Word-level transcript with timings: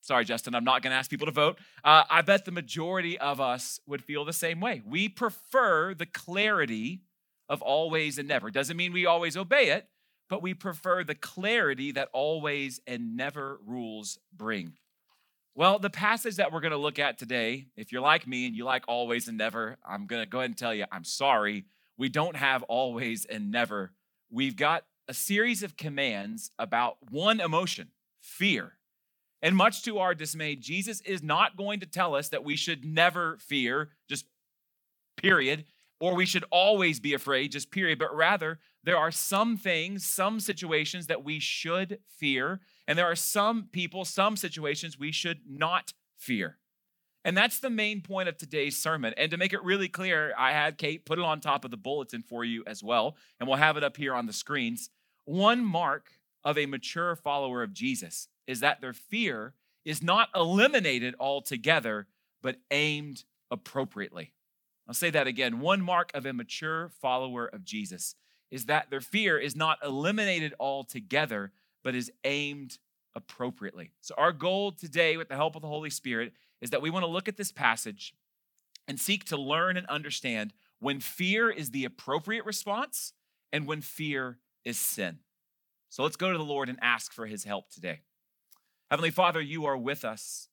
Sorry, 0.05 0.23
Justin, 0.23 0.53
I'm 0.53 0.63
not 0.63 0.83
going 0.83 0.91
to 0.91 0.97
ask 0.97 1.09
people 1.09 1.25
to 1.25 1.31
vote. 1.31 1.57
Uh, 1.83 2.03
I 2.07 2.21
bet 2.21 2.45
the 2.45 2.51
majority 2.51 3.17
of 3.17 3.41
us 3.41 3.79
would 3.87 4.03
feel 4.03 4.23
the 4.23 4.33
same 4.33 4.59
way. 4.59 4.83
We 4.85 5.09
prefer 5.09 5.95
the 5.95 6.05
clarity 6.05 7.01
of 7.49 7.63
always 7.63 8.19
and 8.19 8.27
never. 8.27 8.51
Doesn't 8.51 8.77
mean 8.77 8.93
we 8.93 9.07
always 9.07 9.35
obey 9.35 9.71
it, 9.71 9.87
but 10.29 10.43
we 10.43 10.53
prefer 10.53 11.03
the 11.03 11.15
clarity 11.15 11.91
that 11.93 12.09
always 12.13 12.79
and 12.85 13.17
never 13.17 13.59
rules 13.65 14.19
bring. 14.31 14.73
Well, 15.55 15.79
the 15.79 15.89
passage 15.89 16.35
that 16.35 16.51
we're 16.51 16.59
going 16.61 16.69
to 16.69 16.77
look 16.77 16.99
at 16.99 17.17
today, 17.17 17.65
if 17.75 17.91
you're 17.91 17.99
like 17.99 18.27
me 18.27 18.45
and 18.45 18.55
you 18.55 18.63
like 18.63 18.83
always 18.87 19.27
and 19.27 19.39
never, 19.39 19.77
I'm 19.83 20.05
going 20.05 20.21
to 20.21 20.29
go 20.29 20.37
ahead 20.37 20.51
and 20.51 20.57
tell 20.57 20.75
you, 20.75 20.85
I'm 20.91 21.03
sorry. 21.03 21.65
We 21.97 22.09
don't 22.09 22.35
have 22.35 22.61
always 22.63 23.25
and 23.25 23.49
never. 23.49 23.91
We've 24.29 24.55
got 24.55 24.83
a 25.07 25.15
series 25.15 25.63
of 25.63 25.77
commands 25.77 26.51
about 26.59 26.97
one 27.09 27.39
emotion 27.39 27.87
fear. 28.21 28.73
And 29.45 29.55
much 29.55 29.83
to 29.83 29.99
our 29.99 30.15
dismay, 30.15 30.55
Jesus 30.55 31.01
is 31.01 31.21
not 31.21 31.55
going 31.55 31.79
to 31.81 31.85
tell 31.85 32.15
us 32.15 32.29
that 32.29 32.43
we 32.43 32.55
should 32.55 32.83
never 32.83 33.37
fear, 33.37 33.91
just 34.09 34.25
period, 35.17 35.65
or 35.99 36.15
we 36.15 36.25
should 36.25 36.43
always 36.49 36.99
be 36.99 37.13
afraid, 37.13 37.51
just 37.51 37.69
period, 37.69 37.99
but 37.99 38.13
rather 38.15 38.57
there 38.83 38.97
are 38.97 39.11
some 39.11 39.55
things, 39.55 40.03
some 40.03 40.39
situations 40.39 41.05
that 41.05 41.23
we 41.23 41.37
should 41.37 41.99
fear, 42.07 42.59
and 42.87 42.97
there 42.97 43.05
are 43.05 43.15
some 43.15 43.69
people, 43.71 44.03
some 44.03 44.35
situations 44.35 44.97
we 44.97 45.11
should 45.11 45.41
not 45.47 45.93
fear. 46.17 46.57
And 47.23 47.37
that's 47.37 47.59
the 47.59 47.69
main 47.69 48.01
point 48.01 48.27
of 48.27 48.37
today's 48.37 48.81
sermon. 48.81 49.13
And 49.15 49.29
to 49.29 49.37
make 49.37 49.53
it 49.53 49.63
really 49.63 49.89
clear, 49.89 50.33
I 50.35 50.53
had 50.53 50.79
Kate 50.79 51.05
put 51.05 51.19
it 51.19 51.23
on 51.23 51.39
top 51.39 51.63
of 51.65 51.69
the 51.69 51.77
bulletin 51.77 52.23
for 52.23 52.43
you 52.43 52.63
as 52.65 52.83
well, 52.83 53.15
and 53.39 53.47
we'll 53.47 53.59
have 53.59 53.77
it 53.77 53.83
up 53.83 53.95
here 53.95 54.15
on 54.15 54.25
the 54.25 54.33
screens. 54.33 54.89
One 55.25 55.63
mark 55.63 56.13
of 56.45 56.57
a 56.57 56.67
mature 56.67 57.15
follower 57.15 57.63
of 57.63 57.73
Jesus 57.73 58.29
is 58.47 58.59
that 58.59 58.79
their 58.79 58.93
fear 58.93 59.55
is 59.83 60.01
not 60.01 60.29
eliminated 60.35 61.15
altogether, 61.19 62.07
but 62.41 62.57
aimed 62.69 63.25
appropriately. 63.51 64.31
I'll 64.87 64.93
say 64.93 65.09
that 65.09 65.27
again. 65.27 65.59
One 65.59 65.81
mark 65.81 66.11
of 66.13 66.25
a 66.25 66.33
mature 66.33 66.89
follower 66.89 67.47
of 67.47 67.65
Jesus 67.65 68.15
is 68.51 68.65
that 68.65 68.91
their 68.91 69.01
fear 69.01 69.37
is 69.39 69.55
not 69.55 69.79
eliminated 69.83 70.53
altogether, 70.59 71.51
but 71.83 71.95
is 71.95 72.11
aimed 72.23 72.77
appropriately. 73.15 73.91
So, 74.01 74.13
our 74.17 74.31
goal 74.31 74.71
today, 74.71 75.17
with 75.17 75.29
the 75.29 75.35
help 75.35 75.55
of 75.55 75.63
the 75.63 75.67
Holy 75.67 75.89
Spirit, 75.89 76.33
is 76.61 76.69
that 76.69 76.81
we 76.81 76.91
want 76.91 77.03
to 77.03 77.11
look 77.11 77.27
at 77.27 77.37
this 77.37 77.51
passage 77.51 78.13
and 78.87 78.99
seek 78.99 79.23
to 79.25 79.37
learn 79.37 79.77
and 79.77 79.87
understand 79.87 80.53
when 80.79 80.99
fear 80.99 81.49
is 81.49 81.71
the 81.71 81.85
appropriate 81.85 82.45
response 82.45 83.13
and 83.51 83.65
when 83.65 83.81
fear 83.81 84.37
is 84.63 84.77
sin. 84.77 85.19
So, 85.89 86.03
let's 86.03 86.17
go 86.17 86.31
to 86.31 86.37
the 86.37 86.43
Lord 86.43 86.69
and 86.69 86.77
ask 86.81 87.13
for 87.13 87.25
his 87.25 87.43
help 87.43 87.69
today. 87.69 88.01
Heavenly 88.91 89.11
Father, 89.11 89.41
you 89.41 89.65
are 89.65 89.77
with 89.77 90.05
us. 90.05 90.49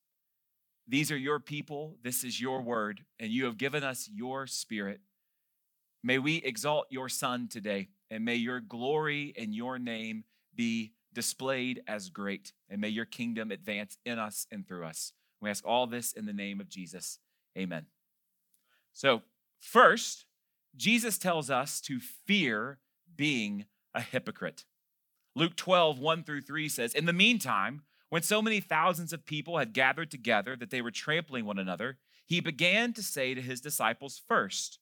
These 0.88 1.12
are 1.12 1.16
your 1.16 1.38
people. 1.40 1.96
This 2.02 2.24
is 2.24 2.40
your 2.40 2.62
word, 2.62 3.04
and 3.20 3.30
you 3.30 3.44
have 3.44 3.58
given 3.58 3.84
us 3.84 4.08
your 4.12 4.46
spirit. 4.46 5.00
May 6.02 6.18
we 6.18 6.36
exalt 6.36 6.86
your 6.90 7.08
Son 7.08 7.48
today, 7.48 7.88
and 8.10 8.24
may 8.24 8.34
your 8.34 8.60
glory 8.60 9.32
and 9.36 9.54
your 9.54 9.78
name 9.78 10.24
be 10.54 10.92
displayed 11.12 11.82
as 11.86 12.10
great, 12.10 12.52
and 12.68 12.80
may 12.80 12.88
your 12.88 13.04
kingdom 13.04 13.50
advance 13.50 13.98
in 14.04 14.18
us 14.18 14.46
and 14.50 14.66
through 14.66 14.84
us. 14.84 15.12
We 15.40 15.50
ask 15.50 15.66
all 15.66 15.86
this 15.86 16.12
in 16.12 16.26
the 16.26 16.32
name 16.32 16.60
of 16.60 16.68
Jesus. 16.68 17.18
Amen. 17.56 17.86
So, 18.92 19.22
first, 19.58 20.26
Jesus 20.76 21.18
tells 21.18 21.50
us 21.50 21.80
to 21.82 22.00
fear 22.00 22.78
being 23.14 23.66
a 23.94 24.00
hypocrite. 24.00 24.64
Luke 25.34 25.56
12, 25.56 25.98
1 25.98 26.24
through 26.24 26.42
3 26.42 26.68
says, 26.68 26.94
In 26.94 27.06
the 27.06 27.12
meantime, 27.12 27.82
when 28.10 28.22
so 28.22 28.42
many 28.42 28.60
thousands 28.60 29.12
of 29.12 29.24
people 29.24 29.58
had 29.58 29.72
gathered 29.72 30.10
together 30.10 30.54
that 30.56 30.70
they 30.70 30.82
were 30.82 30.90
trampling 30.90 31.46
one 31.46 31.58
another, 31.58 31.98
he 32.26 32.40
began 32.40 32.92
to 32.92 33.02
say 33.02 33.34
to 33.34 33.40
his 33.40 33.60
disciples 33.60 34.20
first, 34.28 34.78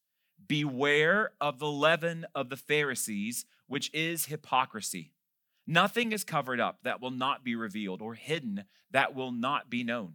Beware 0.46 1.32
of 1.40 1.58
the 1.58 1.70
leaven 1.70 2.26
of 2.34 2.48
the 2.48 2.56
Pharisees, 2.56 3.44
which 3.68 3.90
is 3.94 4.26
hypocrisy. 4.26 5.12
Nothing 5.66 6.10
is 6.10 6.24
covered 6.24 6.58
up 6.58 6.78
that 6.82 7.00
will 7.00 7.12
not 7.12 7.44
be 7.44 7.54
revealed, 7.54 8.02
or 8.02 8.14
hidden 8.14 8.64
that 8.90 9.14
will 9.14 9.30
not 9.30 9.70
be 9.70 9.84
known. 9.84 10.14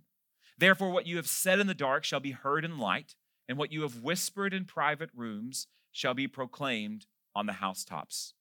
Therefore, 0.57 0.90
what 0.90 1.07
you 1.07 1.16
have 1.16 1.28
said 1.28 1.59
in 1.59 1.67
the 1.67 1.73
dark 1.73 2.03
shall 2.03 2.19
be 2.19 2.31
heard 2.31 2.66
in 2.66 2.78
light, 2.78 3.16
and 3.47 3.57
what 3.57 3.72
you 3.72 3.84
have 3.84 4.03
whispered 4.03 4.53
in 4.53 4.66
private 4.66 5.12
rooms 5.16 5.67
shall 5.91 6.13
be 6.13 6.28
proclaimed 6.28 7.06
on 7.34 7.46
the 7.46 7.53
housetops. 7.53 8.34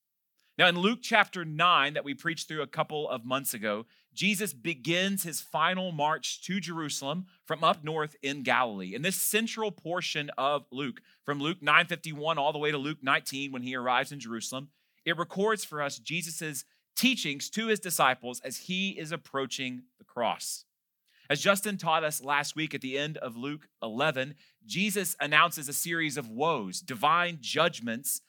Now, 0.56 0.68
in 0.68 0.78
Luke 0.78 1.00
chapter 1.02 1.44
9, 1.44 1.94
that 1.94 2.04
we 2.04 2.14
preached 2.14 2.46
through 2.46 2.62
a 2.62 2.68
couple 2.68 3.08
of 3.08 3.24
months 3.24 3.54
ago, 3.54 3.86
Jesus 4.12 4.52
begins 4.52 5.24
his 5.24 5.40
final 5.40 5.90
march 5.90 6.44
to 6.44 6.60
Jerusalem 6.60 7.26
from 7.44 7.64
up 7.64 7.82
north 7.82 8.14
in 8.22 8.44
Galilee. 8.44 8.94
In 8.94 9.02
this 9.02 9.16
central 9.16 9.72
portion 9.72 10.30
of 10.38 10.66
Luke, 10.70 11.00
from 11.24 11.40
Luke 11.40 11.60
9:51 11.60 12.38
all 12.38 12.52
the 12.52 12.60
way 12.60 12.70
to 12.70 12.78
Luke 12.78 13.02
19 13.02 13.50
when 13.50 13.62
he 13.62 13.74
arrives 13.74 14.12
in 14.12 14.20
Jerusalem, 14.20 14.70
it 15.04 15.18
records 15.18 15.64
for 15.64 15.82
us 15.82 15.98
Jesus' 15.98 16.64
teachings 16.94 17.50
to 17.50 17.66
his 17.66 17.80
disciples 17.80 18.40
as 18.42 18.58
he 18.58 18.90
is 18.90 19.10
approaching 19.10 19.82
the 19.98 20.04
cross. 20.04 20.66
As 21.28 21.40
Justin 21.40 21.78
taught 21.78 22.04
us 22.04 22.22
last 22.22 22.54
week 22.54 22.74
at 22.74 22.80
the 22.80 22.96
end 22.96 23.16
of 23.16 23.36
Luke 23.36 23.68
11, 23.82 24.36
Jesus 24.64 25.16
announces 25.18 25.68
a 25.68 25.72
series 25.72 26.16
of 26.16 26.28
woes, 26.28 26.80
divine 26.80 27.38
judgments 27.40 28.20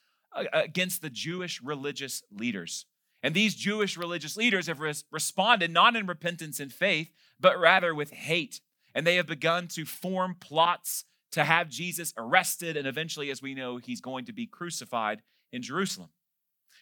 against 0.53 1.01
the 1.01 1.09
Jewish 1.09 1.61
religious 1.61 2.23
leaders. 2.31 2.85
And 3.23 3.33
these 3.33 3.55
Jewish 3.55 3.97
religious 3.97 4.37
leaders 4.37 4.67
have 4.67 4.79
res- 4.79 5.05
responded 5.11 5.71
not 5.71 5.95
in 5.95 6.05
repentance 6.05 6.59
and 6.59 6.71
faith, 6.71 7.11
but 7.39 7.59
rather 7.59 7.95
with 7.95 8.11
hate. 8.11 8.61
And 8.93 9.05
they 9.05 9.15
have 9.15 9.27
begun 9.27 9.67
to 9.69 9.85
form 9.85 10.35
plots 10.39 11.05
to 11.31 11.43
have 11.43 11.67
Jesus 11.67 12.13
arrested, 12.17 12.77
and 12.77 12.87
eventually, 12.87 13.29
as 13.29 13.41
we 13.41 13.53
know, 13.53 13.77
he's 13.77 13.99
going 13.99 14.25
to 14.25 14.33
be 14.33 14.45
crucified 14.45 15.21
in 15.51 15.61
Jerusalem. 15.61 16.09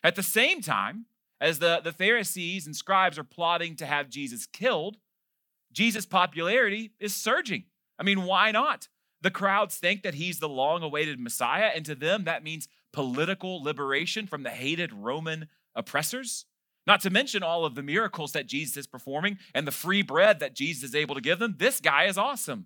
At 0.03 0.15
the 0.15 0.23
same 0.23 0.61
time, 0.61 1.05
as 1.41 1.59
the, 1.59 1.81
the 1.83 1.91
Pharisees 1.91 2.65
and 2.65 2.75
scribes 2.75 3.17
are 3.17 3.23
plotting 3.23 3.75
to 3.77 3.85
have 3.85 4.09
Jesus 4.09 4.45
killed, 4.45 4.97
Jesus' 5.71 6.05
popularity 6.05 6.91
is 6.99 7.15
surging. 7.15 7.63
I 7.97 8.03
mean, 8.03 8.25
why 8.25 8.51
not? 8.51 8.89
The 9.23 9.31
crowds 9.31 9.77
think 9.77 10.03
that 10.03 10.15
he's 10.15 10.39
the 10.39 10.49
long 10.49 10.83
awaited 10.83 11.19
Messiah, 11.19 11.71
and 11.73 11.85
to 11.85 11.95
them, 11.95 12.25
that 12.25 12.43
means 12.43 12.67
political 12.91 13.63
liberation 13.63 14.27
from 14.27 14.43
the 14.43 14.49
hated 14.51 14.93
Roman 14.93 15.47
oppressors. 15.73 16.45
Not 16.85 16.99
to 17.01 17.09
mention 17.09 17.41
all 17.41 17.63
of 17.63 17.75
the 17.75 17.81
miracles 17.81 18.33
that 18.33 18.47
Jesus 18.47 18.75
is 18.75 18.87
performing 18.87 19.37
and 19.55 19.65
the 19.65 19.71
free 19.71 20.01
bread 20.01 20.41
that 20.41 20.53
Jesus 20.53 20.83
is 20.83 20.93
able 20.93 21.15
to 21.15 21.21
give 21.21 21.39
them. 21.39 21.55
This 21.57 21.79
guy 21.79 22.03
is 22.03 22.17
awesome. 22.17 22.65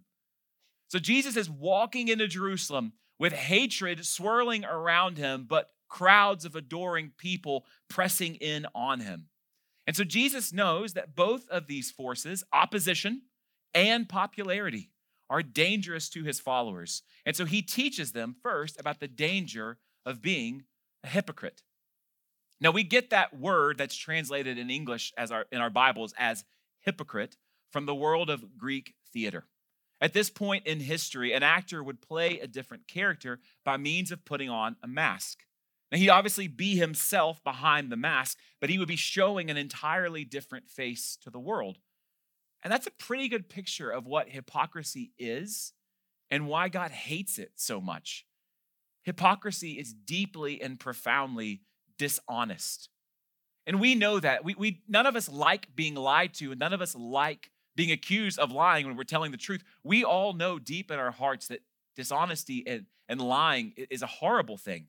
So 0.90 0.98
Jesus 0.98 1.38
is 1.38 1.50
walking 1.50 2.08
into 2.08 2.28
Jerusalem 2.28 2.94
with 3.20 3.34
hatred 3.34 4.04
swirling 4.06 4.66
around 4.66 5.20
him, 5.20 5.46
but 5.48 5.70
crowds 5.88 6.44
of 6.44 6.56
adoring 6.56 7.12
people 7.18 7.66
pressing 7.88 8.36
in 8.36 8.66
on 8.74 9.02
him. 9.02 9.28
And 9.86 9.96
so 9.96 10.04
Jesus 10.04 10.52
knows 10.52 10.94
that 10.94 11.16
both 11.16 11.48
of 11.50 11.68
these 11.68 11.92
forces, 11.92 12.44
opposition 12.52 13.22
and 13.76 14.10
popularity, 14.10 14.90
are 15.30 15.44
dangerous 15.44 16.10
to 16.10 16.24
his 16.24 16.40
followers. 16.40 17.04
And 17.26 17.36
so 17.36 17.46
he 17.46 17.62
teaches 17.62 18.12
them 18.12 18.36
first 18.42 18.80
about 18.80 19.00
the 19.00 19.08
danger 19.08 19.78
of 20.06 20.22
being 20.22 20.64
a 21.04 21.08
hypocrite. 21.08 21.62
Now 22.60 22.72
we 22.72 22.84
get 22.84 23.10
that 23.10 23.38
word 23.38 23.78
that's 23.78 23.96
translated 23.96 24.58
in 24.58 24.70
English 24.70 25.14
as 25.18 25.32
our 25.32 25.46
in 25.52 25.60
our 25.60 25.70
Bibles 25.70 26.14
as 26.18 26.44
hypocrite 26.82 27.38
from 27.72 27.86
the 27.86 27.96
world 27.96 28.30
of 28.30 28.58
Greek 28.58 28.96
theater. 29.14 29.46
At 30.00 30.14
this 30.14 30.30
point 30.30 30.66
in 30.68 30.80
history, 30.80 31.34
an 31.34 31.44
actor 31.44 31.84
would 31.84 32.02
play 32.02 32.40
a 32.40 32.48
different 32.48 32.88
character 32.88 33.40
by 33.66 33.78
means 33.78 34.12
of 34.12 34.26
putting 34.26 34.50
on 34.50 34.76
a 34.84 34.88
mask. 34.88 35.40
Now, 35.92 35.98
he'd 35.98 36.10
obviously 36.10 36.48
be 36.48 36.76
himself 36.76 37.44
behind 37.44 37.92
the 37.92 37.96
mask, 37.96 38.38
but 38.60 38.70
he 38.70 38.78
would 38.78 38.88
be 38.88 38.96
showing 38.96 39.50
an 39.50 39.58
entirely 39.58 40.24
different 40.24 40.70
face 40.70 41.18
to 41.24 41.30
the 41.30 41.40
world. 41.40 41.80
And 42.64 42.72
that's 42.72 42.88
a 42.88 42.92
pretty 42.92 43.28
good 43.28 43.50
picture 43.50 43.90
of 43.90 44.06
what 44.06 44.30
hypocrisy 44.30 45.12
is 45.18 45.74
and 46.30 46.48
why 46.48 46.70
God 46.70 46.92
hates 46.92 47.38
it 47.40 47.52
so 47.56 47.80
much. 47.80 48.26
Hypocrisy 49.04 49.74
is 49.74 49.94
deeply 49.94 50.62
and 50.62 50.80
profoundly 50.80 51.62
dishonest. 51.98 52.90
And 53.66 53.80
we 53.80 53.96
know 53.96 54.20
that. 54.20 54.44
We, 54.44 54.56
we, 54.56 54.82
none 54.88 55.06
of 55.06 55.16
us 55.16 55.30
like 55.30 55.76
being 55.76 55.96
lied 55.96 56.34
to, 56.36 56.52
and 56.52 56.60
none 56.60 56.74
of 56.74 56.82
us 56.82 56.96
like 56.96 57.52
being 57.76 57.92
accused 57.92 58.40
of 58.40 58.52
lying 58.52 58.86
when 58.86 58.98
we're 58.98 59.04
telling 59.04 59.32
the 59.32 59.38
truth. 59.38 59.64
We 59.84 60.04
all 60.04 60.34
know 60.34 60.58
deep 60.60 60.90
in 60.92 61.00
our 61.00 61.12
hearts 61.12 61.48
that 61.48 61.62
dishonesty 61.96 62.64
and, 62.66 62.86
and 63.08 63.22
lying 63.22 63.74
is 63.78 64.02
a 64.02 64.08
horrible 64.08 64.58
thing. 64.58 64.88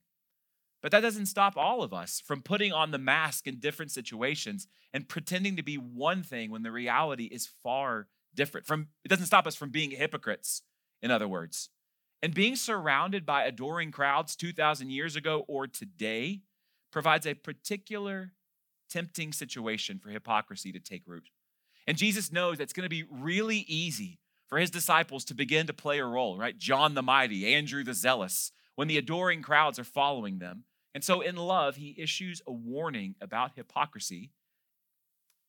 But 0.82 0.92
that 0.92 1.00
doesn't 1.00 1.26
stop 1.26 1.56
all 1.56 1.82
of 1.82 1.92
us 1.92 2.22
from 2.24 2.42
putting 2.42 2.72
on 2.72 2.90
the 2.90 2.98
mask 2.98 3.46
in 3.46 3.58
different 3.58 3.90
situations 3.90 4.68
and 4.92 5.08
pretending 5.08 5.56
to 5.56 5.62
be 5.62 5.76
one 5.76 6.22
thing 6.22 6.50
when 6.50 6.62
the 6.62 6.70
reality 6.70 7.24
is 7.24 7.48
far 7.62 8.06
different. 8.34 8.66
From 8.66 8.88
it 9.04 9.08
doesn't 9.08 9.26
stop 9.26 9.46
us 9.46 9.56
from 9.56 9.70
being 9.70 9.90
hypocrites, 9.90 10.62
in 11.02 11.10
other 11.10 11.26
words. 11.26 11.70
And 12.22 12.34
being 12.34 12.56
surrounded 12.56 13.24
by 13.24 13.44
adoring 13.44 13.92
crowds 13.92 14.36
2000 14.36 14.90
years 14.90 15.16
ago 15.16 15.44
or 15.48 15.66
today 15.66 16.42
provides 16.90 17.26
a 17.26 17.34
particular 17.34 18.32
tempting 18.88 19.32
situation 19.32 19.98
for 19.98 20.10
hypocrisy 20.10 20.72
to 20.72 20.80
take 20.80 21.02
root. 21.06 21.30
And 21.86 21.96
Jesus 21.96 22.32
knows 22.32 22.58
it's 22.58 22.72
going 22.72 22.84
to 22.84 22.88
be 22.88 23.04
really 23.10 23.64
easy 23.68 24.18
for 24.48 24.58
his 24.58 24.70
disciples 24.70 25.24
to 25.26 25.34
begin 25.34 25.66
to 25.66 25.74
play 25.74 25.98
a 25.98 26.04
role, 26.04 26.38
right? 26.38 26.56
John 26.56 26.94
the 26.94 27.02
Mighty, 27.02 27.54
Andrew 27.54 27.84
the 27.84 27.94
Zealous, 27.94 28.52
when 28.74 28.88
the 28.88 28.98
adoring 28.98 29.42
crowds 29.42 29.78
are 29.78 29.84
following 29.84 30.38
them. 30.38 30.64
And 30.94 31.04
so, 31.04 31.20
in 31.20 31.36
love, 31.36 31.76
he 31.76 31.94
issues 31.98 32.42
a 32.46 32.52
warning 32.52 33.14
about 33.20 33.52
hypocrisy. 33.54 34.30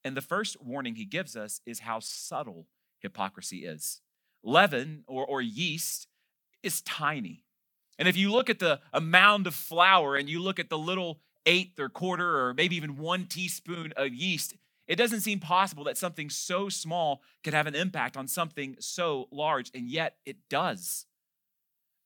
And 0.03 0.15
the 0.15 0.21
first 0.21 0.61
warning 0.61 0.95
he 0.95 1.05
gives 1.05 1.35
us 1.35 1.61
is 1.65 1.79
how 1.79 1.99
subtle 1.99 2.67
hypocrisy 2.99 3.65
is. 3.65 4.01
Leaven 4.43 5.03
or, 5.07 5.25
or 5.25 5.41
yeast 5.41 6.07
is 6.63 6.81
tiny. 6.81 7.43
And 7.97 8.07
if 8.07 8.15
you 8.15 8.31
look 8.31 8.49
at 8.49 8.59
the 8.59 8.79
a 8.93 9.01
mound 9.01 9.47
of 9.47 9.55
flour 9.55 10.15
and 10.15 10.29
you 10.29 10.41
look 10.41 10.59
at 10.59 10.69
the 10.69 10.77
little 10.77 11.19
eighth 11.45 11.79
or 11.79 11.89
quarter 11.89 12.39
or 12.39 12.53
maybe 12.53 12.75
even 12.75 12.97
one 12.97 13.25
teaspoon 13.25 13.93
of 13.97 14.13
yeast, 14.13 14.55
it 14.87 14.95
doesn't 14.95 15.21
seem 15.21 15.39
possible 15.39 15.83
that 15.83 15.97
something 15.97 16.29
so 16.29 16.69
small 16.69 17.21
could 17.43 17.53
have 17.53 17.67
an 17.67 17.75
impact 17.75 18.17
on 18.17 18.27
something 18.27 18.75
so 18.79 19.27
large, 19.31 19.69
and 19.75 19.87
yet 19.87 20.15
it 20.25 20.37
does. 20.49 21.05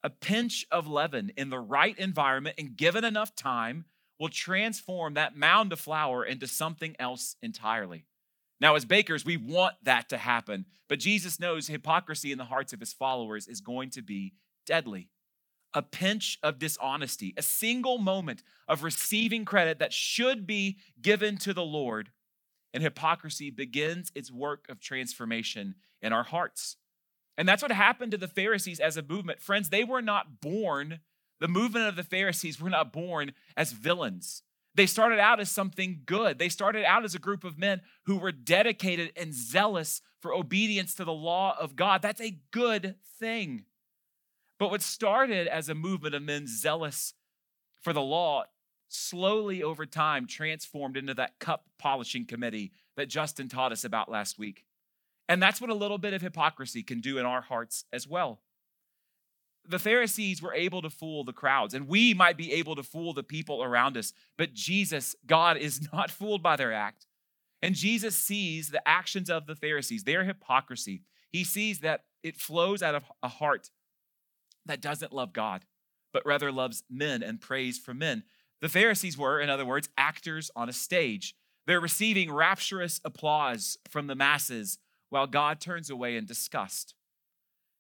A 0.03 0.09
pinch 0.09 0.65
of 0.69 0.87
leaven 0.87 1.31
in 1.37 1.49
the 1.49 1.59
right 1.59 1.97
environment 1.97 2.55
and 2.57 2.75
given 2.75 3.05
enough 3.05 3.35
time 3.35 3.85
will 4.19 4.29
transform 4.29 5.13
that 5.13 5.37
mound 5.37 5.71
of 5.71 5.79
flour 5.79 6.25
into 6.25 6.47
something 6.47 6.95
else 6.99 7.35
entirely. 7.41 8.05
Now, 8.59 8.75
as 8.75 8.85
bakers, 8.85 9.25
we 9.25 9.37
want 9.37 9.75
that 9.83 10.09
to 10.09 10.17
happen, 10.17 10.65
but 10.87 10.99
Jesus 10.99 11.39
knows 11.39 11.67
hypocrisy 11.67 12.31
in 12.31 12.37
the 12.37 12.45
hearts 12.45 12.73
of 12.73 12.79
his 12.79 12.93
followers 12.93 13.47
is 13.47 13.61
going 13.61 13.89
to 13.91 14.01
be 14.01 14.33
deadly. 14.65 15.09
A 15.73 15.81
pinch 15.81 16.37
of 16.43 16.59
dishonesty, 16.59 17.33
a 17.35 17.41
single 17.41 17.97
moment 17.97 18.43
of 18.67 18.83
receiving 18.83 19.43
credit 19.43 19.79
that 19.79 19.91
should 19.91 20.45
be 20.45 20.77
given 21.01 21.37
to 21.37 21.53
the 21.53 21.63
Lord, 21.63 22.11
and 22.73 22.83
hypocrisy 22.83 23.49
begins 23.49 24.11
its 24.15 24.31
work 24.31 24.65
of 24.69 24.79
transformation 24.79 25.75
in 26.01 26.13
our 26.13 26.23
hearts. 26.23 26.77
And 27.37 27.47
that's 27.47 27.61
what 27.61 27.71
happened 27.71 28.11
to 28.11 28.17
the 28.17 28.27
Pharisees 28.27 28.79
as 28.79 28.97
a 28.97 29.01
movement. 29.01 29.41
Friends, 29.41 29.69
they 29.69 29.83
were 29.83 30.01
not 30.01 30.41
born, 30.41 30.99
the 31.39 31.47
movement 31.47 31.87
of 31.87 31.95
the 31.95 32.03
Pharisees 32.03 32.61
were 32.61 32.69
not 32.69 32.93
born 32.93 33.33
as 33.57 33.71
villains. 33.71 34.43
They 34.75 34.85
started 34.85 35.19
out 35.19 35.39
as 35.39 35.51
something 35.51 36.01
good. 36.05 36.39
They 36.39 36.49
started 36.49 36.83
out 36.85 37.03
as 37.03 37.13
a 37.13 37.19
group 37.19 37.43
of 37.43 37.57
men 37.57 37.81
who 38.05 38.17
were 38.17 38.31
dedicated 38.31 39.11
and 39.15 39.33
zealous 39.33 40.01
for 40.19 40.33
obedience 40.33 40.95
to 40.95 41.05
the 41.05 41.13
law 41.13 41.55
of 41.59 41.75
God. 41.75 42.01
That's 42.01 42.21
a 42.21 42.39
good 42.51 42.95
thing. 43.19 43.65
But 44.57 44.71
what 44.71 44.81
started 44.81 45.47
as 45.47 45.69
a 45.69 45.75
movement 45.75 46.15
of 46.15 46.23
men 46.23 46.47
zealous 46.47 47.13
for 47.81 47.93
the 47.93 48.01
law 48.01 48.45
slowly 48.87 49.61
over 49.61 49.85
time 49.85 50.27
transformed 50.27 50.97
into 50.97 51.13
that 51.15 51.39
cup 51.39 51.65
polishing 51.77 52.25
committee 52.25 52.71
that 52.95 53.09
Justin 53.09 53.49
taught 53.49 53.71
us 53.71 53.83
about 53.83 54.09
last 54.09 54.39
week. 54.39 54.65
And 55.29 55.41
that's 55.41 55.61
what 55.61 55.69
a 55.69 55.75
little 55.75 55.97
bit 55.97 56.13
of 56.13 56.21
hypocrisy 56.21 56.83
can 56.83 56.99
do 56.99 57.17
in 57.17 57.25
our 57.25 57.41
hearts 57.41 57.85
as 57.93 58.07
well. 58.07 58.41
The 59.65 59.79
Pharisees 59.79 60.41
were 60.41 60.53
able 60.53 60.81
to 60.81 60.89
fool 60.89 61.23
the 61.23 61.31
crowds, 61.31 61.73
and 61.73 61.87
we 61.87 62.13
might 62.13 62.35
be 62.35 62.51
able 62.53 62.75
to 62.75 62.83
fool 62.83 63.13
the 63.13 63.23
people 63.23 63.63
around 63.63 63.95
us, 63.95 64.11
but 64.37 64.53
Jesus, 64.53 65.15
God, 65.25 65.57
is 65.57 65.87
not 65.93 66.11
fooled 66.11 66.43
by 66.43 66.55
their 66.55 66.73
act. 66.73 67.07
And 67.61 67.75
Jesus 67.75 68.17
sees 68.17 68.69
the 68.69 68.85
actions 68.85 69.29
of 69.29 69.47
the 69.47 69.55
Pharisees, 69.55 70.03
their 70.03 70.25
hypocrisy. 70.25 71.03
He 71.31 71.45
sees 71.45 71.79
that 71.79 72.01
it 72.21 72.35
flows 72.35 72.83
out 72.83 72.93
of 72.93 73.03
a 73.21 73.29
heart 73.29 73.69
that 74.65 74.81
doesn't 74.81 75.13
love 75.13 75.31
God, 75.31 75.63
but 76.11 76.25
rather 76.25 76.51
loves 76.51 76.83
men 76.89 77.23
and 77.23 77.39
prays 77.39 77.77
for 77.79 77.93
men. 77.93 78.23
The 78.61 78.69
Pharisees 78.69 79.17
were, 79.17 79.39
in 79.39 79.49
other 79.49 79.65
words, 79.65 79.87
actors 79.97 80.51
on 80.57 80.67
a 80.67 80.73
stage. 80.73 81.35
They're 81.65 81.79
receiving 81.79 82.31
rapturous 82.31 82.99
applause 83.05 83.77
from 83.89 84.07
the 84.07 84.15
masses 84.15 84.77
while 85.13 85.27
God 85.27 85.61
turns 85.61 85.91
away 85.91 86.17
in 86.17 86.25
disgust. 86.25 86.95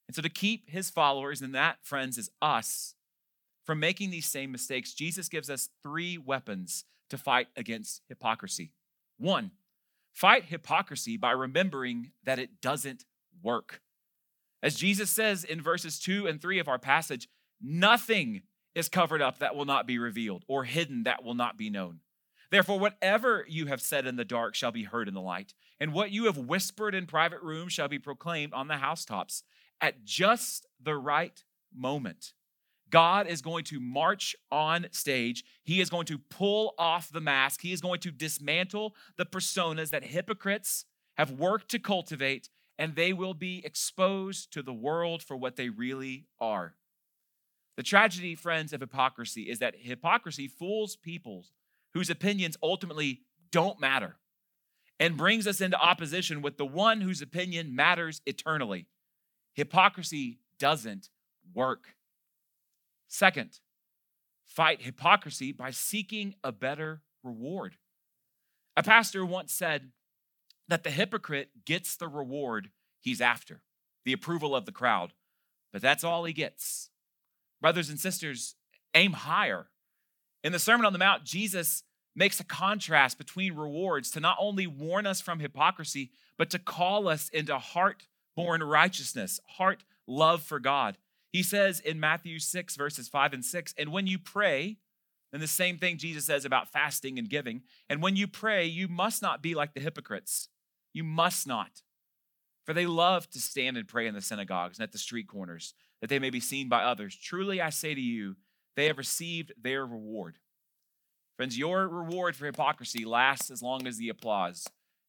And 0.07 0.15
so, 0.15 0.21
to 0.21 0.29
keep 0.29 0.69
his 0.69 0.91
followers, 0.91 1.41
and 1.41 1.55
that, 1.55 1.77
friends, 1.81 2.19
is 2.19 2.29
us, 2.43 2.93
from 3.65 3.79
making 3.79 4.11
these 4.11 4.27
same 4.27 4.51
mistakes, 4.51 4.93
Jesus 4.93 5.29
gives 5.29 5.49
us 5.49 5.69
three 5.81 6.15
weapons 6.15 6.85
to 7.09 7.17
fight 7.17 7.47
against 7.57 8.03
hypocrisy. 8.07 8.71
One, 9.17 9.49
fight 10.13 10.45
hypocrisy 10.45 11.17
by 11.17 11.31
remembering 11.31 12.11
that 12.23 12.37
it 12.37 12.61
doesn't 12.61 13.03
work. 13.41 13.81
As 14.61 14.75
Jesus 14.75 15.09
says 15.09 15.43
in 15.43 15.59
verses 15.59 15.99
2 15.99 16.27
and 16.27 16.39
3 16.39 16.59
of 16.59 16.67
our 16.67 16.77
passage, 16.77 17.27
nothing 17.59 18.43
is 18.75 18.89
covered 18.89 19.23
up 19.23 19.39
that 19.39 19.55
will 19.55 19.65
not 19.65 19.87
be 19.87 19.97
revealed, 19.97 20.43
or 20.47 20.65
hidden 20.65 21.03
that 21.03 21.23
will 21.23 21.33
not 21.33 21.57
be 21.57 21.71
known. 21.71 22.01
Therefore, 22.53 22.77
whatever 22.77 23.47
you 23.49 23.65
have 23.65 23.81
said 23.81 24.05
in 24.05 24.15
the 24.15 24.23
dark 24.23 24.53
shall 24.53 24.71
be 24.71 24.83
heard 24.83 25.07
in 25.07 25.15
the 25.15 25.21
light, 25.21 25.55
and 25.79 25.91
what 25.91 26.11
you 26.11 26.25
have 26.25 26.37
whispered 26.37 26.93
in 26.93 27.07
private 27.07 27.41
rooms 27.41 27.73
shall 27.73 27.87
be 27.87 27.97
proclaimed 27.97 28.53
on 28.53 28.67
the 28.67 28.77
housetops. 28.77 29.41
At 29.81 30.05
just 30.05 30.67
the 30.79 30.93
right 30.93 31.43
moment, 31.75 32.33
God 32.91 33.25
is 33.25 33.41
going 33.41 33.63
to 33.63 33.79
march 33.79 34.35
on 34.51 34.85
stage. 34.91 35.43
He 35.63 35.81
is 35.81 35.89
going 35.89 36.05
to 36.05 36.19
pull 36.19 36.75
off 36.77 37.11
the 37.11 37.19
mask. 37.19 37.61
He 37.61 37.73
is 37.73 37.81
going 37.81 38.01
to 38.01 38.11
dismantle 38.11 38.93
the 39.17 39.25
personas 39.25 39.89
that 39.89 40.03
hypocrites 40.03 40.85
have 41.17 41.31
worked 41.31 41.71
to 41.71 41.79
cultivate 41.79 42.49
and 42.77 42.93
they 42.93 43.13
will 43.13 43.33
be 43.33 43.63
exposed 43.65 44.53
to 44.53 44.61
the 44.61 44.71
world 44.71 45.23
for 45.23 45.35
what 45.35 45.55
they 45.55 45.69
really 45.69 46.27
are. 46.39 46.75
The 47.77 47.83
tragedy, 47.83 48.35
friends, 48.35 48.73
of 48.73 48.81
hypocrisy 48.81 49.49
is 49.49 49.57
that 49.57 49.73
hypocrisy 49.75 50.47
fools 50.47 50.95
people 50.95 51.45
whose 51.93 52.09
opinions 52.09 52.57
ultimately 52.61 53.21
don't 53.51 53.79
matter 53.79 54.17
and 54.99 55.17
brings 55.17 55.47
us 55.47 55.61
into 55.61 55.79
opposition 55.79 56.41
with 56.41 56.57
the 56.57 56.65
one 56.65 57.01
whose 57.01 57.21
opinion 57.21 57.75
matters 57.75 58.21
eternally. 58.25 58.87
Hypocrisy 59.53 60.39
doesn't 60.59 61.09
work. 61.53 61.95
Second, 63.07 63.59
fight 64.45 64.81
hypocrisy 64.81 65.51
by 65.51 65.71
seeking 65.71 66.35
a 66.43 66.51
better 66.51 67.01
reward. 67.23 67.77
A 68.75 68.83
pastor 68.83 69.25
once 69.25 69.53
said, 69.53 69.91
that 70.67 70.83
the 70.83 70.91
hypocrite 70.91 71.49
gets 71.65 71.95
the 71.95 72.07
reward 72.07 72.69
he's 72.99 73.21
after, 73.21 73.61
the 74.05 74.13
approval 74.13 74.55
of 74.55 74.65
the 74.65 74.71
crowd. 74.71 75.13
But 75.71 75.81
that's 75.81 76.03
all 76.03 76.23
he 76.23 76.33
gets. 76.33 76.89
Brothers 77.61 77.89
and 77.89 77.99
sisters, 77.99 78.55
aim 78.93 79.13
higher. 79.13 79.67
In 80.43 80.51
the 80.51 80.59
Sermon 80.59 80.85
on 80.85 80.93
the 80.93 80.99
Mount, 80.99 81.23
Jesus 81.23 81.83
makes 82.15 82.39
a 82.39 82.43
contrast 82.43 83.17
between 83.17 83.55
rewards 83.55 84.11
to 84.11 84.19
not 84.19 84.37
only 84.39 84.67
warn 84.67 85.05
us 85.05 85.21
from 85.21 85.39
hypocrisy, 85.39 86.11
but 86.37 86.49
to 86.49 86.59
call 86.59 87.07
us 87.07 87.29
into 87.29 87.57
heart 87.57 88.07
born 88.35 88.61
righteousness, 88.61 89.39
heart 89.47 89.83
love 90.07 90.43
for 90.43 90.59
God. 90.59 90.97
He 91.31 91.43
says 91.43 91.79
in 91.79 91.99
Matthew 91.99 92.39
6, 92.39 92.75
verses 92.75 93.07
5 93.07 93.33
and 93.33 93.45
6, 93.45 93.73
and 93.77 93.91
when 93.91 94.05
you 94.05 94.19
pray, 94.19 94.77
and 95.31 95.41
the 95.41 95.47
same 95.47 95.77
thing 95.77 95.97
Jesus 95.97 96.25
says 96.25 96.45
about 96.45 96.71
fasting 96.71 97.17
and 97.17 97.29
giving, 97.29 97.61
and 97.89 98.03
when 98.03 98.15
you 98.15 98.27
pray, 98.27 98.65
you 98.65 98.87
must 98.87 99.21
not 99.21 99.41
be 99.41 99.55
like 99.55 99.73
the 99.73 99.79
hypocrites 99.79 100.49
you 100.93 101.03
must 101.03 101.47
not. 101.47 101.81
For 102.65 102.73
they 102.73 102.85
love 102.85 103.29
to 103.31 103.39
stand 103.39 103.75
and 103.77 103.87
pray 103.87 104.07
in 104.07 104.13
the 104.13 104.21
synagogues 104.21 104.77
and 104.77 104.83
at 104.83 104.91
the 104.91 104.97
street 104.97 105.27
corners, 105.27 105.73
that 106.01 106.09
they 106.09 106.19
may 106.19 106.29
be 106.29 106.39
seen 106.39 106.69
by 106.69 106.83
others. 106.83 107.15
Truly 107.15 107.59
I 107.59 107.71
say 107.71 107.93
to 107.93 108.01
you, 108.01 108.35
they 108.75 108.87
have 108.87 108.97
received 108.97 109.53
their 109.61 109.85
reward. 109.85 110.37
Friends, 111.37 111.57
your 111.57 111.87
reward 111.87 112.35
for 112.35 112.45
hypocrisy 112.45 113.05
lasts 113.05 113.49
as 113.49 113.61
long 113.61 113.87
as 113.87 113.97
the 113.97 114.09
applause. 114.09 114.67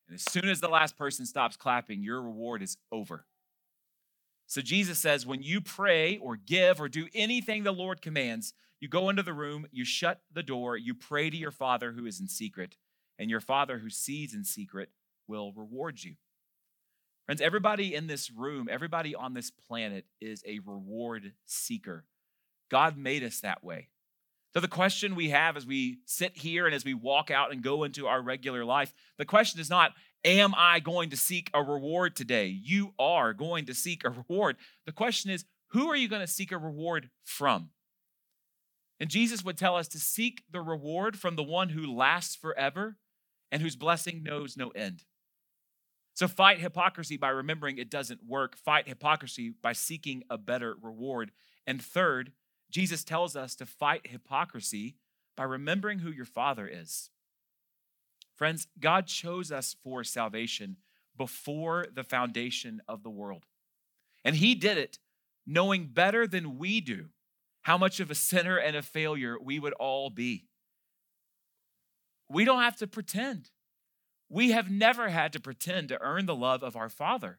And 0.08 0.14
as 0.14 0.24
soon 0.30 0.48
as 0.48 0.60
the 0.60 0.68
last 0.68 0.96
person 0.96 1.26
stops 1.26 1.56
clapping, 1.56 2.02
your 2.02 2.20
reward 2.22 2.62
is 2.62 2.76
over. 2.90 3.26
So 4.46 4.60
Jesus 4.60 4.98
says, 4.98 5.26
when 5.26 5.42
you 5.42 5.60
pray 5.60 6.18
or 6.18 6.36
give 6.36 6.80
or 6.80 6.88
do 6.88 7.08
anything 7.14 7.62
the 7.62 7.72
Lord 7.72 8.02
commands, 8.02 8.52
you 8.80 8.88
go 8.88 9.08
into 9.08 9.22
the 9.22 9.32
room, 9.32 9.66
you 9.72 9.84
shut 9.84 10.20
the 10.32 10.42
door, 10.42 10.76
you 10.76 10.94
pray 10.94 11.30
to 11.30 11.36
your 11.36 11.50
Father 11.50 11.92
who 11.92 12.04
is 12.06 12.20
in 12.20 12.28
secret, 12.28 12.76
and 13.18 13.30
your 13.30 13.40
Father 13.40 13.78
who 13.78 13.88
sees 13.88 14.34
in 14.34 14.44
secret 14.44 14.90
will 15.26 15.52
reward 15.54 16.04
you. 16.04 16.16
Friends, 17.24 17.40
everybody 17.40 17.94
in 17.94 18.06
this 18.06 18.30
room, 18.30 18.68
everybody 18.70 19.14
on 19.14 19.32
this 19.32 19.50
planet 19.50 20.04
is 20.20 20.42
a 20.46 20.58
reward 20.58 21.32
seeker. 21.46 22.04
God 22.70 22.96
made 22.96 23.22
us 23.22 23.40
that 23.40 23.62
way. 23.62 23.88
So, 24.52 24.60
the 24.60 24.68
question 24.68 25.16
we 25.16 25.30
have 25.30 25.56
as 25.56 25.66
we 25.66 25.98
sit 26.06 26.36
here 26.36 26.66
and 26.66 26.74
as 26.74 26.84
we 26.84 26.94
walk 26.94 27.30
out 27.30 27.52
and 27.52 27.62
go 27.62 27.82
into 27.82 28.06
our 28.06 28.22
regular 28.22 28.64
life, 28.64 28.92
the 29.18 29.24
question 29.24 29.60
is 29.60 29.68
not, 29.68 29.92
Am 30.24 30.54
I 30.56 30.80
going 30.80 31.10
to 31.10 31.16
seek 31.16 31.50
a 31.52 31.62
reward 31.62 32.16
today? 32.16 32.46
You 32.46 32.94
are 32.98 33.34
going 33.34 33.66
to 33.66 33.74
seek 33.74 34.04
a 34.04 34.10
reward. 34.10 34.56
The 34.86 34.92
question 34.92 35.30
is, 35.30 35.44
who 35.68 35.90
are 35.90 35.96
you 35.96 36.08
going 36.08 36.22
to 36.22 36.26
seek 36.26 36.50
a 36.50 36.56
reward 36.56 37.10
from? 37.24 37.70
And 39.00 39.10
Jesus 39.10 39.44
would 39.44 39.58
tell 39.58 39.76
us 39.76 39.88
to 39.88 39.98
seek 39.98 40.44
the 40.50 40.60
reward 40.62 41.18
from 41.18 41.36
the 41.36 41.42
one 41.42 41.70
who 41.70 41.92
lasts 41.92 42.36
forever 42.36 42.96
and 43.52 43.60
whose 43.60 43.76
blessing 43.76 44.22
knows 44.22 44.56
no 44.56 44.70
end. 44.70 45.02
So 46.14 46.28
fight 46.28 46.60
hypocrisy 46.60 47.16
by 47.16 47.30
remembering 47.30 47.76
it 47.76 47.90
doesn't 47.90 48.24
work. 48.24 48.56
Fight 48.56 48.88
hypocrisy 48.88 49.52
by 49.60 49.72
seeking 49.72 50.22
a 50.30 50.38
better 50.38 50.76
reward. 50.80 51.32
And 51.66 51.82
third, 51.82 52.32
Jesus 52.74 53.04
tells 53.04 53.36
us 53.36 53.54
to 53.54 53.66
fight 53.66 54.08
hypocrisy 54.08 54.96
by 55.36 55.44
remembering 55.44 56.00
who 56.00 56.10
your 56.10 56.24
Father 56.24 56.66
is. 56.66 57.08
Friends, 58.34 58.66
God 58.80 59.06
chose 59.06 59.52
us 59.52 59.76
for 59.84 60.02
salvation 60.02 60.78
before 61.16 61.86
the 61.94 62.02
foundation 62.02 62.82
of 62.88 63.04
the 63.04 63.10
world. 63.10 63.44
And 64.24 64.34
He 64.34 64.56
did 64.56 64.76
it 64.76 64.98
knowing 65.46 65.86
better 65.86 66.26
than 66.26 66.58
we 66.58 66.80
do 66.80 67.10
how 67.62 67.78
much 67.78 68.00
of 68.00 68.10
a 68.10 68.14
sinner 68.14 68.56
and 68.56 68.74
a 68.74 68.82
failure 68.82 69.36
we 69.40 69.60
would 69.60 69.74
all 69.74 70.10
be. 70.10 70.48
We 72.28 72.44
don't 72.44 72.62
have 72.62 72.76
to 72.78 72.88
pretend. 72.88 73.50
We 74.28 74.50
have 74.50 74.68
never 74.68 75.10
had 75.10 75.32
to 75.34 75.40
pretend 75.40 75.90
to 75.90 76.00
earn 76.02 76.26
the 76.26 76.34
love 76.34 76.64
of 76.64 76.74
our 76.74 76.88
Father. 76.88 77.38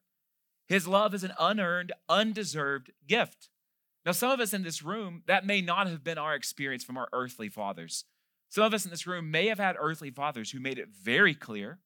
His 0.65 0.87
love 0.87 1.13
is 1.13 1.25
an 1.25 1.33
unearned, 1.37 1.91
undeserved 2.07 2.93
gift. 3.05 3.49
Now, 4.05 4.11
some 4.11 4.31
of 4.31 4.39
us 4.39 4.53
in 4.53 4.63
this 4.63 4.83
room, 4.83 5.23
that 5.25 5.45
may 5.45 5.61
not 5.61 5.87
have 5.87 6.03
been 6.03 6.17
our 6.17 6.35
experience 6.35 6.83
from 6.83 6.97
our 6.97 7.07
earthly 7.11 7.49
fathers. 7.49 8.05
Some 8.49 8.63
of 8.63 8.73
us 8.73 8.85
in 8.85 8.91
this 8.91 9.07
room 9.07 9.31
may 9.31 9.47
have 9.47 9.57
had 9.57 9.75
earthly 9.79 10.11
fathers 10.11 10.51
who 10.51 10.59
made 10.59 10.77
it 10.77 10.89
very 10.89 11.33
clear 11.33 11.79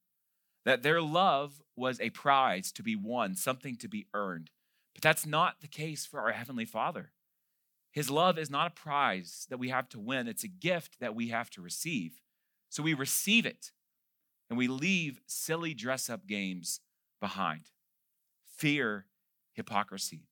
that 0.66 0.84
their 0.84 1.02
love 1.02 1.62
was 1.76 2.00
a 2.02 2.10
prize 2.10 2.72
to 2.74 2.84
be 2.84 2.96
won, 2.96 3.36
something 3.36 3.78
to 3.78 3.88
be 3.88 4.08
earned. 4.14 4.52
But 4.94 5.02
that's 5.02 5.26
not 5.26 5.62
the 5.62 5.68
case 5.68 6.06
for 6.06 6.20
our 6.20 6.32
Heavenly 6.32 6.66
Father. 6.66 7.12
His 7.92 8.10
love 8.10 8.38
is 8.38 8.50
not 8.50 8.68
a 8.68 8.82
prize 8.82 9.48
that 9.50 9.58
we 9.58 9.70
have 9.70 9.90
to 9.90 10.00
win, 10.00 10.28
it's 10.28 10.44
a 10.44 10.50
gift 10.50 11.00
that 11.00 11.16
we 11.16 11.30
have 11.30 11.50
to 11.52 11.62
receive. 11.62 12.22
So 12.70 12.84
we 12.84 12.94
receive 12.94 13.46
it 13.46 13.72
and 14.50 14.58
we 14.58 14.68
leave 14.68 15.22
silly 15.26 15.74
dress 15.74 16.10
up 16.10 16.28
games 16.28 16.82
behind. 17.20 17.72
Fear 18.58 19.06
hypocrisy. 19.54 20.29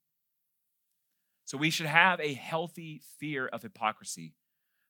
So 1.48 1.58
we 1.58 1.70
should 1.70 1.86
have 1.86 2.20
a 2.20 2.34
healthy 2.34 3.02
fear 3.18 3.48
of 3.48 3.62
hypocrisy. 3.62 4.34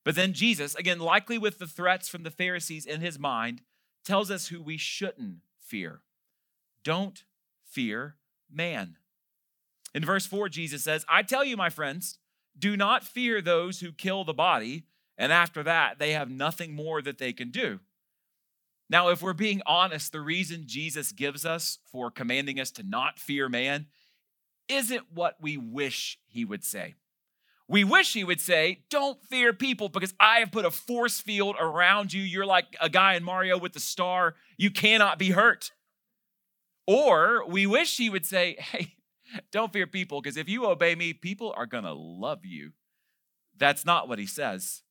But 0.03 0.15
then 0.15 0.33
Jesus, 0.33 0.73
again, 0.73 0.97
likely 0.97 1.37
with 1.37 1.59
the 1.59 1.67
threats 1.67 2.09
from 2.09 2.23
the 2.23 2.31
Pharisees 2.31 2.87
in 2.87 2.99
his 2.99 3.19
mind, 3.19 3.61
tells 4.03 4.31
us 4.31 4.47
who 4.47 4.59
we 4.59 4.75
shouldn't 4.75 5.41
fear. 5.59 6.01
Don't 6.83 7.25
fear 7.63 8.15
man. 8.51 8.95
In 9.93 10.03
verse 10.03 10.25
4, 10.25 10.49
Jesus 10.49 10.83
says, 10.83 11.05
I 11.07 11.21
tell 11.21 11.45
you, 11.45 11.55
my 11.55 11.69
friends, 11.69 12.17
do 12.57 12.75
not 12.75 13.03
fear 13.03 13.39
those 13.39 13.81
who 13.81 13.91
kill 13.91 14.23
the 14.23 14.33
body, 14.33 14.85
and 15.15 15.31
after 15.31 15.61
that, 15.61 15.99
they 15.99 16.13
have 16.13 16.31
nothing 16.31 16.73
more 16.73 17.03
that 17.03 17.19
they 17.19 17.33
can 17.33 17.51
do. 17.51 17.81
Now, 18.89 19.09
if 19.09 19.21
we're 19.21 19.33
being 19.33 19.61
honest, 19.67 20.11
the 20.11 20.21
reason 20.21 20.63
Jesus 20.65 21.11
gives 21.11 21.45
us 21.45 21.77
for 21.85 22.09
commanding 22.09 22.59
us 22.59 22.71
to 22.71 22.83
not 22.83 23.19
fear 23.19 23.47
man 23.47 23.85
isn't 24.69 25.03
what 25.13 25.36
we 25.41 25.57
wish 25.57 26.19
he 26.27 26.45
would 26.45 26.63
say. 26.63 26.95
We 27.69 27.83
wish 27.83 28.13
he 28.13 28.24
would 28.24 28.39
say, 28.39 28.83
Don't 28.89 29.21
fear 29.25 29.53
people 29.53 29.89
because 29.89 30.13
I 30.19 30.39
have 30.39 30.51
put 30.51 30.65
a 30.65 30.71
force 30.71 31.19
field 31.19 31.55
around 31.59 32.13
you. 32.13 32.21
You're 32.21 32.45
like 32.45 32.77
a 32.79 32.89
guy 32.89 33.15
in 33.15 33.24
Mario 33.24 33.57
with 33.57 33.74
the 33.74 33.79
star. 33.79 34.36
You 34.57 34.71
cannot 34.71 35.19
be 35.19 35.31
hurt. 35.31 35.71
Or 36.86 37.45
we 37.47 37.67
wish 37.67 37.97
he 37.97 38.09
would 38.09 38.25
say, 38.25 38.55
Hey, 38.71 38.93
don't 39.51 39.74
fear 39.74 39.88
people 39.88 40.21
because 40.21 40.38
if 40.38 40.47
you 40.47 40.65
obey 40.65 40.95
me, 40.95 41.13
people 41.13 41.53
are 41.57 41.65
going 41.65 41.83
to 41.83 41.93
love 41.93 42.45
you. 42.45 42.71
That's 43.57 43.86
not 43.86 44.07
what 44.07 44.19
he 44.19 44.25
says. 44.25 44.83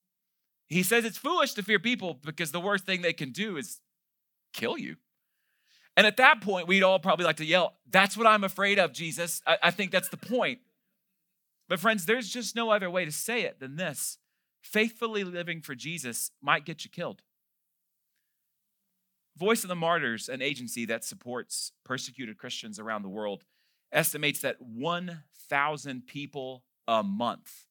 He 0.69 0.83
says 0.83 1.05
it's 1.05 1.17
foolish 1.17 1.55
to 1.55 1.63
fear 1.63 1.79
people 1.79 2.19
because 2.25 2.51
the 2.51 2.61
worst 2.61 2.85
thing 2.85 3.01
they 3.01 3.13
can 3.13 3.31
do 3.31 3.57
is 3.57 3.81
kill 4.53 4.77
you. 4.77 4.97
And 5.97 6.07
at 6.07 6.19
that 6.19 6.41
point, 6.41 6.69
we'd 6.69 6.83
all 6.83 6.99
probably 6.99 7.25
like 7.25 7.37
to 7.37 7.45
yell, 7.45 7.75
That's 7.91 8.17
what 8.17 8.27
I'm 8.27 8.45
afraid 8.45 8.79
of, 8.79 8.93
Jesus. 8.93 9.41
I, 9.47 9.59
I 9.65 9.71
think 9.71 9.91
that's 9.91 10.09
the 10.09 10.17
point. 10.17 10.61
But, 11.69 11.81
friends, 11.81 12.07
there's 12.07 12.29
just 12.29 12.55
no 12.55 12.71
other 12.71 12.91
way 12.91 13.05
to 13.05 13.13
say 13.13 13.43
it 13.43 13.59
than 13.61 13.77
this 13.77 14.19
faithfully 14.63 15.23
living 15.23 15.61
for 15.61 15.75
Jesus 15.75 16.33
might 16.43 16.65
get 16.65 16.85
you 16.85 16.91
killed. 16.91 17.23
Voice 19.37 19.63
of 19.63 19.69
the 19.69 19.77
Martyrs, 19.77 20.29
an 20.29 20.43
agency 20.43 20.85
that 20.87 21.05
supports 21.05 21.73
persecuted 21.85 22.37
Christians 22.37 22.81
around 22.81 23.03
the 23.03 23.09
world, 23.09 23.45
estimates 23.93 24.41
that 24.41 24.61
1,000 24.61 26.07
people 26.07 26.65
a 26.89 27.03
month, 27.03 27.67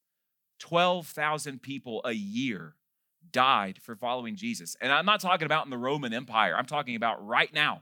12,000 0.59 1.61
people 1.61 2.01
a 2.05 2.11
year 2.11 2.75
died 3.31 3.79
for 3.81 3.95
following 3.95 4.35
Jesus. 4.35 4.77
And 4.79 4.93
I'm 4.93 5.05
not 5.05 5.19
talking 5.19 5.45
about 5.45 5.65
in 5.65 5.71
the 5.71 5.77
Roman 5.77 6.13
Empire, 6.13 6.55
I'm 6.55 6.65
talking 6.65 6.95
about 6.95 7.25
right 7.25 7.53
now. 7.53 7.81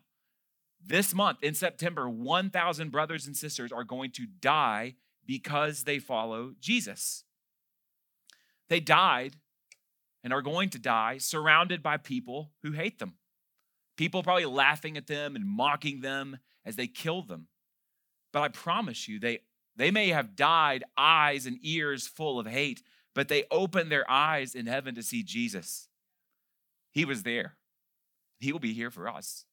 This 0.86 1.14
month 1.14 1.40
in 1.42 1.54
September, 1.54 2.10
1,000 2.10 2.92
brothers 2.92 3.26
and 3.26 3.38
sisters 3.38 3.72
are 3.72 3.86
going 3.86 4.12
to 4.12 4.26
die 4.26 4.96
because 5.26 5.84
they 5.84 6.00
follow 6.00 6.54
Jesus. 6.60 7.24
They 8.70 8.80
died 8.80 9.38
and 10.24 10.34
are 10.34 10.42
going 10.42 10.70
to 10.72 10.80
die 10.80 11.18
surrounded 11.20 11.82
by 11.82 11.98
people 11.98 12.52
who 12.64 12.72
hate 12.72 13.00
them. 13.00 13.16
People 13.98 14.24
probably 14.24 14.46
laughing 14.46 14.98
at 14.98 15.08
them 15.08 15.36
and 15.36 15.46
mocking 15.46 16.02
them 16.02 16.40
as 16.66 16.76
they 16.76 16.88
kill 16.88 17.22
them. 17.22 17.48
But 18.32 18.42
I 18.42 18.48
promise 18.50 19.08
you, 19.08 19.20
they, 19.20 19.40
they 19.76 19.92
may 19.92 20.10
have 20.10 20.36
died 20.36 20.84
eyes 20.98 21.46
and 21.46 21.60
ears 21.62 22.08
full 22.08 22.40
of 22.40 22.48
hate, 22.48 22.82
but 23.14 23.28
they 23.28 23.46
opened 23.52 23.92
their 23.92 24.10
eyes 24.10 24.56
in 24.56 24.66
heaven 24.66 24.96
to 24.96 25.04
see 25.04 25.24
Jesus. 25.24 25.88
He 26.92 27.06
was 27.06 27.24
there. 27.24 27.58
He 28.40 28.52
will 28.52 28.60
be 28.60 28.74
here 28.74 28.90
for 28.90 29.08
us. 29.08 29.46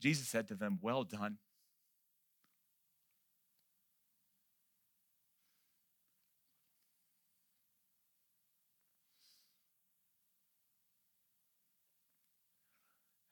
Jesus 0.00 0.26
said 0.28 0.48
to 0.48 0.54
them, 0.54 0.78
Well 0.80 1.04
done. 1.04 1.36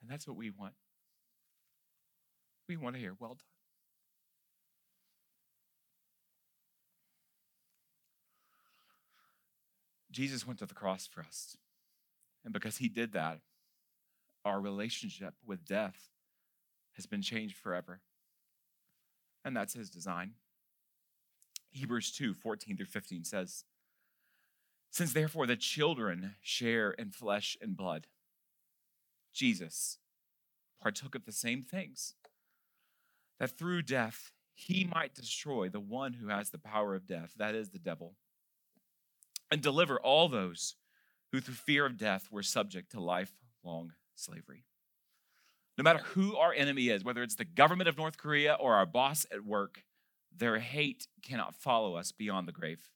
And 0.01 0.09
that's 0.09 0.27
what 0.27 0.37
we 0.37 0.51
want. 0.51 0.73
We 2.67 2.77
want 2.77 2.95
to 2.95 3.01
hear, 3.01 3.15
Well 3.19 3.31
done. 3.31 3.39
Jesus 10.11 10.45
went 10.45 10.59
to 10.59 10.65
the 10.65 10.73
cross 10.73 11.07
for 11.07 11.21
us. 11.21 11.55
And 12.43 12.53
because 12.53 12.77
he 12.77 12.89
did 12.89 13.13
that, 13.13 13.39
our 14.43 14.59
relationship 14.59 15.33
with 15.45 15.65
death 15.65 16.09
has 16.99 17.07
been 17.07 17.21
changed 17.21 17.57
forever. 17.57 18.01
And 19.43 19.55
that's 19.55 19.73
his 19.73 19.89
design. 19.89 20.33
Hebrews 21.71 22.11
2 22.11 22.33
14 22.33 22.77
through 22.77 22.85
15 22.85 23.23
says, 23.23 23.63
Since 24.91 25.13
therefore 25.13 25.47
the 25.47 25.55
children 25.55 26.35
share 26.41 26.91
in 26.91 27.11
flesh 27.11 27.57
and 27.61 27.75
blood, 27.75 28.07
Jesus 29.33 29.97
partook 30.81 31.15
of 31.15 31.25
the 31.25 31.31
same 31.31 31.63
things, 31.63 32.15
that 33.39 33.57
through 33.57 33.83
death 33.83 34.31
he 34.53 34.83
might 34.83 35.15
destroy 35.15 35.69
the 35.69 35.79
one 35.79 36.13
who 36.13 36.27
has 36.27 36.49
the 36.49 36.57
power 36.57 36.95
of 36.95 37.07
death, 37.07 37.33
that 37.37 37.55
is 37.55 37.69
the 37.69 37.79
devil 37.79 38.15
and 39.51 39.61
deliver 39.61 39.99
all 39.99 40.27
those 40.27 40.75
who, 41.31 41.39
through 41.39 41.55
fear 41.55 41.85
of 41.85 41.97
death, 41.97 42.27
were 42.31 42.43
subject 42.43 42.91
to 42.91 42.99
lifelong 42.99 43.93
slavery. 44.15 44.65
No 45.79 45.83
matter 45.83 46.03
who 46.07 46.35
our 46.35 46.51
enemy 46.51 46.89
is, 46.89 47.05
whether 47.05 47.23
it's 47.23 47.35
the 47.35 47.45
government 47.45 47.87
of 47.87 47.97
North 47.97 48.17
Korea 48.17 48.53
or 48.53 48.73
our 48.73 48.85
boss 48.85 49.25
at 49.31 49.45
work, 49.45 49.85
their 50.37 50.59
hate 50.59 51.07
cannot 51.23 51.55
follow 51.55 51.95
us 51.95 52.11
beyond 52.11 52.49
the 52.49 52.51
grave. 52.51 52.89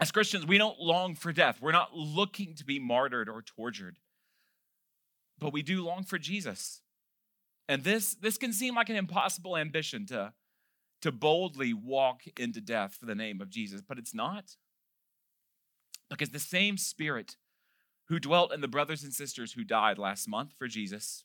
As 0.00 0.10
Christians, 0.10 0.46
we 0.46 0.56
don't 0.56 0.80
long 0.80 1.14
for 1.14 1.34
death. 1.34 1.58
We're 1.60 1.72
not 1.72 1.94
looking 1.94 2.54
to 2.54 2.64
be 2.64 2.78
martyred 2.78 3.28
or 3.28 3.42
tortured, 3.42 3.98
but 5.38 5.52
we 5.52 5.60
do 5.60 5.84
long 5.84 6.04
for 6.04 6.18
Jesus. 6.18 6.80
And 7.68 7.84
this, 7.84 8.14
this 8.14 8.38
can 8.38 8.54
seem 8.54 8.74
like 8.74 8.88
an 8.88 8.96
impossible 8.96 9.58
ambition 9.58 10.06
to, 10.06 10.32
to 11.02 11.12
boldly 11.12 11.74
walk 11.74 12.22
into 12.38 12.62
death 12.62 12.94
for 12.98 13.04
the 13.04 13.14
name 13.14 13.42
of 13.42 13.50
Jesus, 13.50 13.82
but 13.86 13.98
it's 13.98 14.14
not. 14.14 14.56
Because 16.08 16.30
the 16.30 16.38
same 16.38 16.78
Spirit 16.78 17.36
who 18.08 18.18
dwelt 18.18 18.52
in 18.52 18.60
the 18.60 18.68
brothers 18.68 19.02
and 19.02 19.12
sisters 19.12 19.52
who 19.52 19.64
died 19.64 19.98
last 19.98 20.28
month 20.28 20.52
for 20.58 20.68
Jesus, 20.68 21.24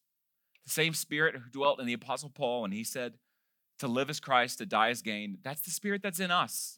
the 0.64 0.72
same 0.72 0.94
Spirit 0.94 1.36
who 1.36 1.50
dwelt 1.50 1.80
in 1.80 1.86
the 1.86 1.94
Apostle 1.94 2.30
Paul 2.30 2.66
and 2.66 2.74
he 2.74 2.84
said, 2.84 3.14
to 3.80 3.88
live 3.88 4.10
as 4.10 4.20
Christ, 4.20 4.60
to 4.60 4.66
die 4.66 4.90
as 4.90 5.02
gain, 5.02 5.40
that's 5.44 5.62
the 5.62 5.72
Spirit 5.72 6.04
that's 6.04 6.20
in 6.20 6.30
us. 6.30 6.78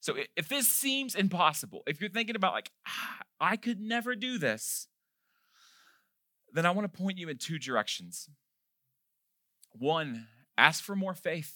So 0.00 0.16
if 0.36 0.48
this 0.48 0.68
seems 0.68 1.14
impossible, 1.14 1.82
if 1.86 2.00
you're 2.00 2.10
thinking 2.10 2.36
about 2.36 2.54
like, 2.54 2.70
ah, 2.86 3.18
I 3.40 3.56
could 3.56 3.80
never 3.80 4.14
do 4.14 4.38
this, 4.38 4.88
then 6.52 6.66
I 6.66 6.70
want 6.70 6.92
to 6.92 6.98
point 6.98 7.18
you 7.18 7.28
in 7.28 7.38
two 7.38 7.58
directions. 7.58 8.28
One, 9.72 10.26
ask 10.56 10.82
for 10.82 10.96
more 10.96 11.14
faith. 11.14 11.52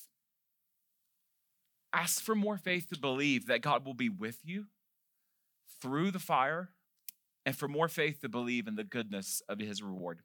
Ask 1.93 2.23
for 2.23 2.35
more 2.35 2.57
faith 2.57 2.89
to 2.91 2.99
believe 2.99 3.47
that 3.47 3.63
God 3.63 3.85
will 3.85 3.95
be 3.95 4.09
with 4.09 4.39
you 4.45 4.67
through 5.81 6.11
the 6.11 6.19
fire, 6.19 6.71
and 7.45 7.57
for 7.57 7.69
more 7.69 7.89
faith 7.89 8.21
to 8.21 8.29
believe 8.29 8.67
in 8.67 8.77
the 8.77 8.85
goodness 8.85 9.43
of 9.49 9.59
his 9.59 9.83
reward. 9.83 10.21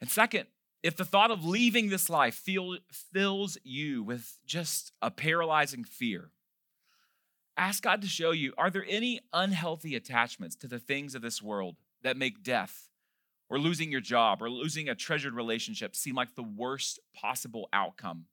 And 0.00 0.10
second, 0.10 0.46
if 0.82 0.96
the 0.96 1.04
thought 1.04 1.30
of 1.30 1.44
leaving 1.44 1.88
this 1.88 2.08
life 2.08 2.34
feel, 2.34 2.78
fills 3.12 3.58
you 3.64 4.02
with 4.02 4.38
just 4.46 4.92
a 5.02 5.10
paralyzing 5.10 5.84
fear, 5.84 6.30
ask 7.56 7.82
God 7.82 8.02
to 8.02 8.08
show 8.08 8.30
you 8.30 8.52
are 8.56 8.70
there 8.70 8.86
any 8.88 9.20
unhealthy 9.32 9.94
attachments 9.94 10.54
to 10.56 10.68
the 10.68 10.78
things 10.78 11.14
of 11.14 11.22
this 11.22 11.42
world 11.42 11.76
that 12.02 12.16
make 12.16 12.42
death 12.42 12.88
or 13.48 13.58
losing 13.58 13.90
your 13.90 14.00
job 14.00 14.42
or 14.42 14.50
losing 14.50 14.88
a 14.88 14.94
treasured 14.94 15.34
relationship 15.34 15.96
seem 15.96 16.14
like 16.14 16.34
the 16.34 16.42
worst 16.42 17.00
possible 17.14 17.68
outcome? 17.72 18.26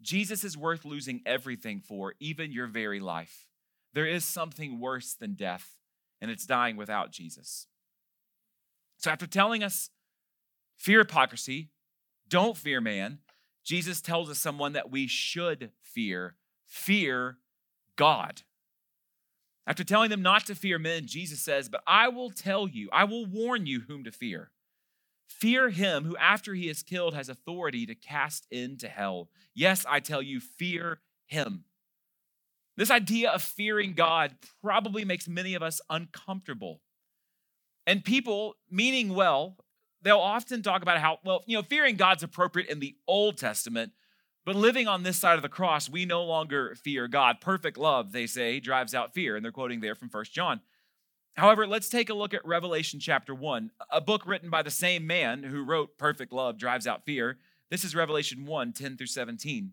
Jesus 0.00 0.44
is 0.44 0.56
worth 0.56 0.84
losing 0.84 1.22
everything 1.26 1.80
for, 1.80 2.14
even 2.20 2.52
your 2.52 2.66
very 2.66 3.00
life. 3.00 3.46
There 3.92 4.06
is 4.06 4.24
something 4.24 4.78
worse 4.78 5.14
than 5.14 5.34
death, 5.34 5.76
and 6.26 6.32
it's 6.32 6.44
dying 6.46 6.76
without 6.76 7.12
Jesus. 7.12 7.68
So, 8.98 9.10
after 9.10 9.28
telling 9.28 9.62
us 9.62 9.90
fear 10.76 10.98
hypocrisy, 10.98 11.70
don't 12.28 12.56
fear 12.56 12.80
man, 12.80 13.20
Jesus 13.64 14.00
tells 14.00 14.28
us 14.28 14.40
someone 14.40 14.72
that 14.72 14.90
we 14.90 15.06
should 15.06 15.70
fear 15.80 16.34
fear 16.66 17.38
God. 17.94 18.42
After 19.68 19.84
telling 19.84 20.10
them 20.10 20.22
not 20.22 20.46
to 20.46 20.54
fear 20.56 20.78
men, 20.80 21.06
Jesus 21.06 21.40
says, 21.40 21.68
But 21.68 21.82
I 21.86 22.08
will 22.08 22.30
tell 22.30 22.66
you, 22.66 22.88
I 22.92 23.04
will 23.04 23.24
warn 23.24 23.66
you 23.66 23.82
whom 23.86 24.02
to 24.04 24.10
fear. 24.10 24.50
Fear 25.28 25.70
him 25.70 26.04
who, 26.04 26.16
after 26.16 26.54
he 26.54 26.68
is 26.68 26.82
killed, 26.82 27.14
has 27.14 27.28
authority 27.28 27.86
to 27.86 27.94
cast 27.94 28.46
into 28.50 28.88
hell. 28.88 29.28
Yes, 29.54 29.84
I 29.88 30.00
tell 30.00 30.22
you, 30.22 30.40
fear 30.40 31.00
him. 31.26 31.64
This 32.76 32.90
idea 32.90 33.30
of 33.30 33.42
fearing 33.42 33.94
God 33.94 34.36
probably 34.62 35.04
makes 35.04 35.26
many 35.26 35.54
of 35.54 35.62
us 35.62 35.80
uncomfortable. 35.88 36.80
And 37.86 38.04
people, 38.04 38.56
meaning 38.70 39.14
well, 39.14 39.56
they'll 40.02 40.18
often 40.18 40.62
talk 40.62 40.82
about 40.82 40.98
how, 40.98 41.18
well, 41.24 41.42
you 41.46 41.56
know, 41.56 41.62
fearing 41.62 41.96
God's 41.96 42.22
appropriate 42.22 42.68
in 42.68 42.80
the 42.80 42.96
Old 43.06 43.38
Testament, 43.38 43.92
but 44.44 44.56
living 44.56 44.86
on 44.86 45.02
this 45.02 45.18
side 45.18 45.36
of 45.36 45.42
the 45.42 45.48
cross, 45.48 45.88
we 45.88 46.04
no 46.04 46.22
longer 46.24 46.76
fear 46.76 47.08
God. 47.08 47.40
Perfect 47.40 47.78
love, 47.78 48.12
they 48.12 48.26
say, 48.26 48.60
drives 48.60 48.94
out 48.94 49.14
fear. 49.14 49.34
And 49.34 49.44
they're 49.44 49.52
quoting 49.52 49.80
there 49.80 49.94
from 49.94 50.08
First 50.08 50.32
John. 50.32 50.60
However, 51.34 51.66
let's 51.66 51.88
take 51.88 52.08
a 52.08 52.14
look 52.14 52.32
at 52.32 52.46
Revelation 52.46 53.00
chapter 53.00 53.34
1, 53.34 53.70
a 53.90 54.00
book 54.00 54.26
written 54.26 54.48
by 54.48 54.62
the 54.62 54.70
same 54.70 55.06
man 55.06 55.42
who 55.42 55.64
wrote 55.64 55.98
Perfect 55.98 56.32
Love 56.32 56.58
Drives 56.58 56.86
Out 56.86 57.04
Fear. 57.04 57.38
This 57.70 57.84
is 57.84 57.94
Revelation 57.94 58.46
1 58.46 58.72
10 58.72 58.96
through 58.96 59.08
17. 59.08 59.72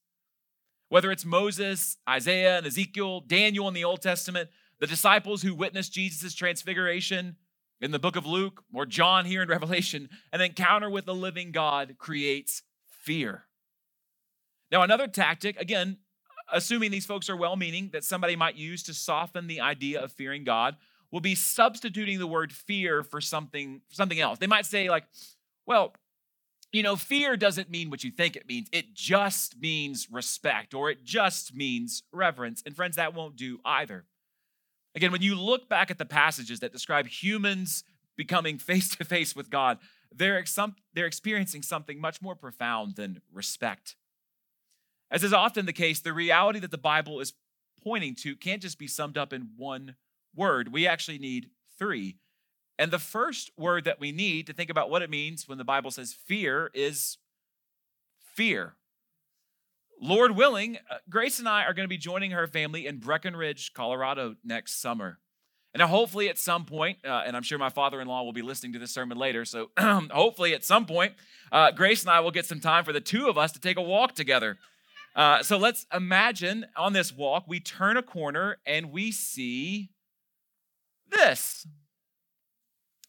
Whether 0.91 1.09
it's 1.09 1.23
Moses, 1.23 1.95
Isaiah, 2.09 2.57
and 2.57 2.67
Ezekiel, 2.67 3.21
Daniel 3.21 3.69
in 3.69 3.73
the 3.73 3.85
Old 3.85 4.01
Testament, 4.01 4.49
the 4.81 4.87
disciples 4.87 5.41
who 5.41 5.55
witnessed 5.55 5.93
Jesus' 5.93 6.33
transfiguration 6.33 7.37
in 7.79 7.91
the 7.91 7.97
book 7.97 8.17
of 8.17 8.25
Luke, 8.25 8.65
or 8.73 8.85
John 8.85 9.23
here 9.23 9.41
in 9.41 9.47
Revelation, 9.47 10.09
an 10.33 10.41
encounter 10.41 10.89
with 10.89 11.05
the 11.05 11.15
living 11.15 11.53
God 11.53 11.95
creates 11.97 12.63
fear. 12.89 13.45
Now, 14.69 14.81
another 14.81 15.07
tactic, 15.07 15.57
again, 15.61 15.95
assuming 16.51 16.91
these 16.91 17.05
folks 17.05 17.29
are 17.29 17.37
well 17.37 17.55
meaning, 17.55 17.91
that 17.93 18.03
somebody 18.03 18.35
might 18.35 18.57
use 18.57 18.83
to 18.83 18.93
soften 18.93 19.47
the 19.47 19.61
idea 19.61 20.03
of 20.03 20.11
fearing 20.11 20.43
God 20.43 20.75
will 21.09 21.21
be 21.21 21.35
substituting 21.35 22.19
the 22.19 22.27
word 22.27 22.51
fear 22.51 23.01
for 23.01 23.21
something 23.21 23.79
something 23.91 24.19
else. 24.19 24.39
They 24.39 24.47
might 24.47 24.65
say 24.65 24.89
like, 24.89 25.05
well, 25.65 25.93
you 26.71 26.83
know, 26.83 26.95
fear 26.95 27.35
doesn't 27.35 27.69
mean 27.69 27.89
what 27.89 28.03
you 28.03 28.11
think 28.11 28.35
it 28.35 28.47
means. 28.47 28.69
It 28.71 28.93
just 28.93 29.59
means 29.59 30.07
respect 30.09 30.73
or 30.73 30.89
it 30.89 31.03
just 31.03 31.53
means 31.55 32.03
reverence. 32.13 32.63
And 32.65 32.75
friends, 32.75 32.95
that 32.95 33.13
won't 33.13 33.35
do 33.35 33.59
either. 33.65 34.05
Again, 34.95 35.11
when 35.11 35.21
you 35.21 35.35
look 35.35 35.69
back 35.69 35.91
at 35.91 35.97
the 35.97 36.05
passages 36.05 36.59
that 36.59 36.73
describe 36.73 37.07
humans 37.07 37.83
becoming 38.17 38.57
face 38.57 38.95
to 38.95 39.05
face 39.05 39.35
with 39.35 39.49
God, 39.49 39.79
they're, 40.13 40.43
they're 40.93 41.05
experiencing 41.05 41.61
something 41.61 41.99
much 41.99 42.21
more 42.21 42.35
profound 42.35 42.95
than 42.95 43.21
respect. 43.31 43.95
As 45.09 45.23
is 45.23 45.33
often 45.33 45.65
the 45.65 45.73
case, 45.73 45.99
the 45.99 46.13
reality 46.13 46.59
that 46.59 46.71
the 46.71 46.77
Bible 46.77 47.19
is 47.19 47.33
pointing 47.83 48.15
to 48.15 48.35
can't 48.35 48.61
just 48.61 48.79
be 48.79 48.87
summed 48.87 49.17
up 49.17 49.33
in 49.33 49.49
one 49.57 49.95
word. 50.35 50.71
We 50.71 50.87
actually 50.87 51.17
need 51.17 51.49
three. 51.77 52.17
And 52.81 52.89
the 52.89 52.97
first 52.97 53.51
word 53.57 53.83
that 53.83 53.99
we 53.99 54.11
need 54.11 54.47
to 54.47 54.53
think 54.53 54.71
about 54.71 54.89
what 54.89 55.03
it 55.03 55.09
means 55.11 55.47
when 55.47 55.59
the 55.59 55.63
Bible 55.63 55.91
says 55.91 56.13
fear 56.13 56.71
is 56.73 57.19
fear. 58.33 58.73
Lord 60.01 60.35
willing, 60.35 60.79
uh, 60.89 60.95
Grace 61.07 61.37
and 61.37 61.47
I 61.47 61.65
are 61.65 61.75
going 61.75 61.83
to 61.83 61.89
be 61.89 61.99
joining 61.99 62.31
her 62.31 62.47
family 62.47 62.87
in 62.87 62.97
Breckenridge, 62.97 63.73
Colorado 63.75 64.35
next 64.43 64.81
summer. 64.81 65.19
And 65.75 65.83
hopefully, 65.83 66.27
at 66.27 66.39
some 66.39 66.65
point, 66.65 66.97
uh, 67.05 67.21
and 67.23 67.37
I'm 67.37 67.43
sure 67.43 67.59
my 67.59 67.69
father 67.69 68.01
in 68.01 68.07
law 68.07 68.23
will 68.23 68.33
be 68.33 68.41
listening 68.41 68.73
to 68.73 68.79
this 68.79 68.91
sermon 68.91 69.15
later, 69.15 69.45
so 69.45 69.69
hopefully, 69.77 70.55
at 70.55 70.65
some 70.65 70.87
point, 70.87 71.13
uh, 71.51 71.69
Grace 71.69 72.01
and 72.01 72.09
I 72.09 72.21
will 72.21 72.31
get 72.31 72.47
some 72.47 72.59
time 72.59 72.83
for 72.83 72.93
the 72.93 72.99
two 72.99 73.29
of 73.29 73.37
us 73.37 73.51
to 73.51 73.59
take 73.59 73.77
a 73.77 73.81
walk 73.83 74.15
together. 74.15 74.57
Uh, 75.15 75.43
so 75.43 75.55
let's 75.55 75.85
imagine 75.93 76.65
on 76.75 76.93
this 76.93 77.15
walk, 77.15 77.43
we 77.47 77.59
turn 77.59 77.95
a 77.95 78.01
corner 78.01 78.57
and 78.65 78.91
we 78.91 79.11
see 79.11 79.91
this. 81.11 81.67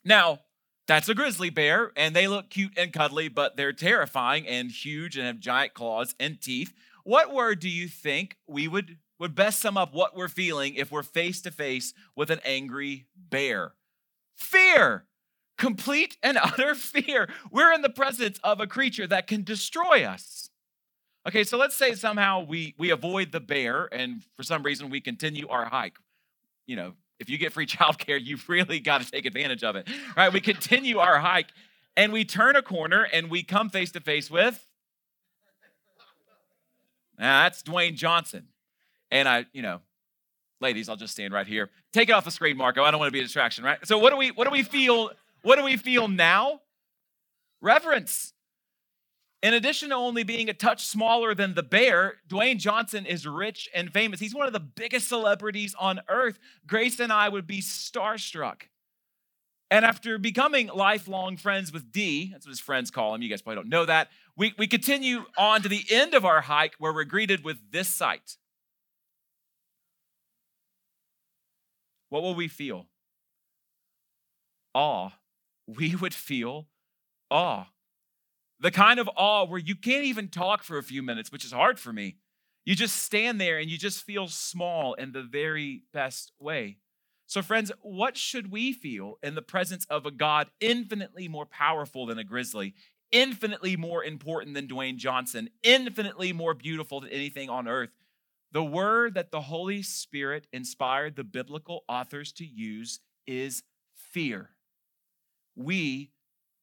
Now, 0.04 0.40
that's 0.88 1.08
a 1.08 1.14
grizzly 1.14 1.50
bear, 1.50 1.92
and 1.96 2.14
they 2.14 2.26
look 2.26 2.50
cute 2.50 2.72
and 2.76 2.92
cuddly, 2.92 3.28
but 3.28 3.56
they're 3.56 3.72
terrifying 3.72 4.46
and 4.48 4.70
huge 4.70 5.16
and 5.16 5.26
have 5.26 5.38
giant 5.38 5.74
claws 5.74 6.14
and 6.18 6.40
teeth. 6.40 6.74
What 7.04 7.32
word 7.32 7.60
do 7.60 7.68
you 7.68 7.88
think 7.88 8.36
we 8.46 8.68
would, 8.68 8.98
would 9.18 9.34
best 9.34 9.60
sum 9.60 9.76
up 9.76 9.94
what 9.94 10.16
we're 10.16 10.28
feeling 10.28 10.74
if 10.74 10.90
we're 10.90 11.02
face 11.02 11.40
to 11.42 11.50
face 11.50 11.94
with 12.16 12.30
an 12.30 12.40
angry 12.44 13.06
bear? 13.16 13.74
Fear. 14.36 15.06
Complete 15.56 16.16
and 16.22 16.36
utter 16.42 16.74
fear. 16.74 17.28
We're 17.50 17.72
in 17.72 17.82
the 17.82 17.88
presence 17.88 18.38
of 18.42 18.60
a 18.60 18.66
creature 18.66 19.06
that 19.06 19.26
can 19.26 19.44
destroy 19.44 20.04
us. 20.04 20.50
Okay, 21.26 21.44
so 21.44 21.56
let's 21.56 21.76
say 21.76 21.94
somehow 21.94 22.44
we 22.44 22.74
we 22.78 22.90
avoid 22.90 23.30
the 23.30 23.38
bear 23.38 23.88
and 23.92 24.24
for 24.36 24.42
some 24.42 24.64
reason 24.64 24.90
we 24.90 25.00
continue 25.00 25.46
our 25.48 25.66
hike. 25.66 25.96
You 26.66 26.74
know, 26.74 26.92
if 27.20 27.30
you 27.30 27.38
get 27.38 27.52
free 27.52 27.66
childcare, 27.66 28.20
you've 28.22 28.48
really 28.48 28.80
got 28.80 29.00
to 29.02 29.10
take 29.10 29.26
advantage 29.26 29.64
of 29.64 29.76
it. 29.76 29.88
Right? 30.16 30.32
We 30.32 30.40
continue 30.40 30.98
our 30.98 31.18
hike 31.18 31.48
and 31.96 32.12
we 32.12 32.24
turn 32.24 32.56
a 32.56 32.62
corner 32.62 33.06
and 33.12 33.30
we 33.30 33.42
come 33.42 33.70
face 33.70 33.92
to 33.92 34.00
face 34.00 34.30
with 34.30 34.66
now, 37.22 37.44
that's 37.44 37.62
Dwayne 37.62 37.94
Johnson. 37.94 38.48
And 39.10 39.28
I, 39.28 39.46
you 39.52 39.62
know, 39.62 39.80
ladies, 40.60 40.88
I'll 40.88 40.96
just 40.96 41.12
stand 41.12 41.32
right 41.32 41.46
here. 41.46 41.70
Take 41.92 42.08
it 42.08 42.12
off 42.12 42.24
the 42.24 42.32
screen, 42.32 42.56
Marco. 42.56 42.82
I 42.82 42.90
don't 42.90 42.98
want 42.98 43.08
to 43.08 43.12
be 43.12 43.20
a 43.20 43.22
distraction, 43.22 43.64
right? 43.64 43.78
So 43.86 43.98
what 43.98 44.10
do 44.10 44.16
we 44.16 44.30
what 44.32 44.44
do 44.44 44.50
we 44.50 44.64
feel? 44.64 45.10
What 45.42 45.56
do 45.56 45.64
we 45.64 45.76
feel 45.76 46.08
now? 46.08 46.60
Reverence. 47.60 48.32
In 49.42 49.54
addition 49.54 49.88
to 49.88 49.96
only 49.96 50.22
being 50.22 50.48
a 50.48 50.54
touch 50.54 50.86
smaller 50.86 51.34
than 51.34 51.54
the 51.54 51.64
bear, 51.64 52.18
Dwayne 52.28 52.58
Johnson 52.58 53.04
is 53.04 53.26
rich 53.26 53.68
and 53.74 53.92
famous. 53.92 54.20
He's 54.20 54.34
one 54.34 54.46
of 54.46 54.52
the 54.52 54.60
biggest 54.60 55.08
celebrities 55.08 55.74
on 55.78 56.00
earth. 56.08 56.38
Grace 56.64 57.00
and 57.00 57.12
I 57.12 57.28
would 57.28 57.46
be 57.46 57.60
starstruck. 57.60 58.62
And 59.68 59.84
after 59.84 60.16
becoming 60.18 60.68
lifelong 60.68 61.36
friends 61.36 61.72
with 61.72 61.90
D, 61.90 62.30
that's 62.30 62.46
what 62.46 62.50
his 62.50 62.60
friends 62.60 62.90
call 62.90 63.14
him, 63.14 63.22
you 63.22 63.28
guys 63.28 63.42
probably 63.42 63.62
don't 63.62 63.70
know 63.70 63.86
that, 63.86 64.08
we, 64.36 64.54
we 64.58 64.66
continue 64.68 65.24
on 65.36 65.62
to 65.62 65.68
the 65.68 65.84
end 65.90 66.14
of 66.14 66.24
our 66.24 66.42
hike 66.42 66.74
where 66.78 66.92
we're 66.92 67.04
greeted 67.04 67.42
with 67.42 67.56
this 67.72 67.88
sight. 67.88 68.36
What 72.10 72.22
will 72.22 72.34
we 72.34 72.46
feel? 72.46 72.86
Awe. 74.74 75.10
We 75.66 75.96
would 75.96 76.14
feel 76.14 76.68
awe. 77.30 77.71
The 78.62 78.70
kind 78.70 79.00
of 79.00 79.10
awe 79.16 79.44
where 79.44 79.58
you 79.58 79.74
can't 79.74 80.04
even 80.04 80.28
talk 80.28 80.62
for 80.62 80.78
a 80.78 80.84
few 80.84 81.02
minutes, 81.02 81.32
which 81.32 81.44
is 81.44 81.50
hard 81.50 81.80
for 81.80 81.92
me. 81.92 82.18
You 82.64 82.76
just 82.76 83.02
stand 83.02 83.40
there 83.40 83.58
and 83.58 83.68
you 83.68 83.76
just 83.76 84.04
feel 84.04 84.28
small 84.28 84.94
in 84.94 85.10
the 85.10 85.24
very 85.24 85.82
best 85.92 86.30
way. 86.38 86.78
So, 87.26 87.42
friends, 87.42 87.72
what 87.80 88.16
should 88.16 88.52
we 88.52 88.72
feel 88.72 89.18
in 89.20 89.34
the 89.34 89.42
presence 89.42 89.84
of 89.86 90.06
a 90.06 90.12
God 90.12 90.48
infinitely 90.60 91.26
more 91.26 91.44
powerful 91.44 92.06
than 92.06 92.18
a 92.18 92.24
grizzly, 92.24 92.74
infinitely 93.10 93.76
more 93.76 94.04
important 94.04 94.54
than 94.54 94.68
Dwayne 94.68 94.96
Johnson, 94.96 95.50
infinitely 95.64 96.32
more 96.32 96.54
beautiful 96.54 97.00
than 97.00 97.10
anything 97.10 97.50
on 97.50 97.66
earth? 97.66 97.90
The 98.52 98.62
word 98.62 99.14
that 99.14 99.32
the 99.32 99.40
Holy 99.40 99.82
Spirit 99.82 100.46
inspired 100.52 101.16
the 101.16 101.24
biblical 101.24 101.82
authors 101.88 102.30
to 102.34 102.46
use 102.46 103.00
is 103.26 103.64
fear. 103.92 104.50
We 105.56 106.12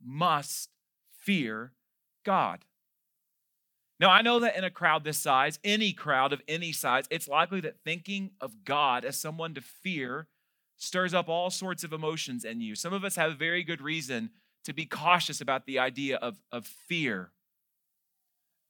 must 0.01 0.69
fear 1.11 1.73
God. 2.23 2.65
Now, 3.99 4.09
I 4.09 4.21
know 4.21 4.39
that 4.39 4.55
in 4.55 4.63
a 4.63 4.71
crowd 4.71 5.03
this 5.03 5.17
size, 5.17 5.59
any 5.63 5.91
crowd 5.91 6.31
of 6.31 6.41
any 6.47 6.71
size, 6.71 7.05
it's 7.09 7.27
likely 7.27 7.59
that 7.61 7.83
thinking 7.83 8.31
of 8.39 8.63
God 8.63 9.03
as 9.03 9.17
someone 9.17 9.53
to 9.55 9.61
fear 9.61 10.27
stirs 10.77 11.13
up 11.13 11.27
all 11.27 11.49
sorts 11.49 11.83
of 11.83 11.91
emotions 11.91 12.45
in 12.45 12.61
you. 12.61 12.75
Some 12.75 12.93
of 12.93 13.03
us 13.03 13.17
have 13.17 13.37
very 13.37 13.63
good 13.63 13.81
reason 13.81 14.29
to 14.63 14.73
be 14.73 14.85
cautious 14.85 15.41
about 15.41 15.65
the 15.65 15.79
idea 15.79 16.15
of, 16.17 16.37
of 16.51 16.65
fear. 16.65 17.31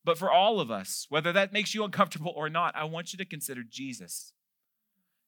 But 0.04 0.18
for 0.18 0.32
all 0.32 0.60
of 0.60 0.72
us, 0.72 1.06
whether 1.10 1.32
that 1.34 1.54
makes 1.54 1.76
you 1.76 1.84
uncomfortable 1.84 2.34
or 2.36 2.50
not, 2.50 2.76
I 2.76 2.86
want 2.86 3.14
you 3.14 3.18
to 3.18 3.26
consider 3.26 3.62
Jesus. 3.64 4.34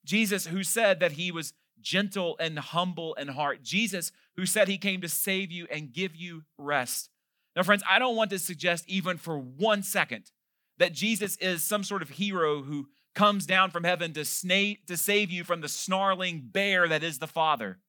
Jesus, 0.04 0.48
who 0.48 0.64
said 0.64 1.00
that 1.00 1.14
he 1.14 1.32
was 1.32 1.54
gentle 1.80 2.36
and 2.40 2.58
humble 2.58 3.14
in 3.16 3.28
heart. 3.28 3.62
Jesus, 3.62 4.12
who 4.36 4.46
said 4.46 4.68
he 4.68 4.78
came 4.78 5.02
to 5.02 5.10
save 5.10 5.52
you 5.52 5.68
and 5.70 5.94
give 5.94 6.16
you 6.16 6.44
rest. 6.58 7.10
Now, 7.56 7.64
friends, 7.64 7.84
I 7.90 8.00
don't 8.00 8.16
want 8.16 8.30
to 8.32 8.40
suggest 8.40 8.86
even 8.88 9.18
for 9.18 9.38
one 9.38 9.84
second 9.84 10.32
that 10.78 10.94
Jesus 10.94 11.38
is 11.38 11.64
some 11.64 11.84
sort 11.84 12.02
of 12.02 12.10
hero 12.10 12.64
who 12.64 12.88
comes 13.14 13.46
down 13.46 13.72
from 13.72 13.84
heaven 13.84 14.14
to, 14.14 14.22
sna- 14.22 14.86
to 14.88 14.96
save 14.96 15.30
you 15.30 15.44
from 15.44 15.62
the 15.62 15.68
snarling 15.68 16.50
bear 16.52 16.88
that 16.88 17.04
is 17.04 17.20
the 17.20 17.28
Father. 17.28 17.80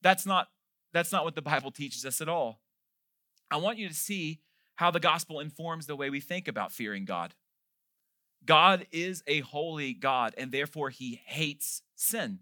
That's 0.00 0.24
not, 0.24 0.48
that's 0.92 1.12
not 1.12 1.24
what 1.24 1.34
the 1.34 1.42
Bible 1.42 1.70
teaches 1.70 2.06
us 2.06 2.20
at 2.20 2.28
all. 2.28 2.60
I 3.50 3.58
want 3.58 3.78
you 3.78 3.88
to 3.88 3.94
see 3.94 4.40
how 4.76 4.90
the 4.90 5.00
gospel 5.00 5.38
informs 5.38 5.86
the 5.86 5.96
way 5.96 6.08
we 6.08 6.20
think 6.20 6.48
about 6.48 6.72
fearing 6.72 7.04
God. 7.04 7.34
God 8.44 8.86
is 8.90 9.22
a 9.26 9.40
holy 9.40 9.92
God, 9.92 10.34
and 10.36 10.50
therefore 10.50 10.90
he 10.90 11.20
hates 11.26 11.82
sin. 11.94 12.40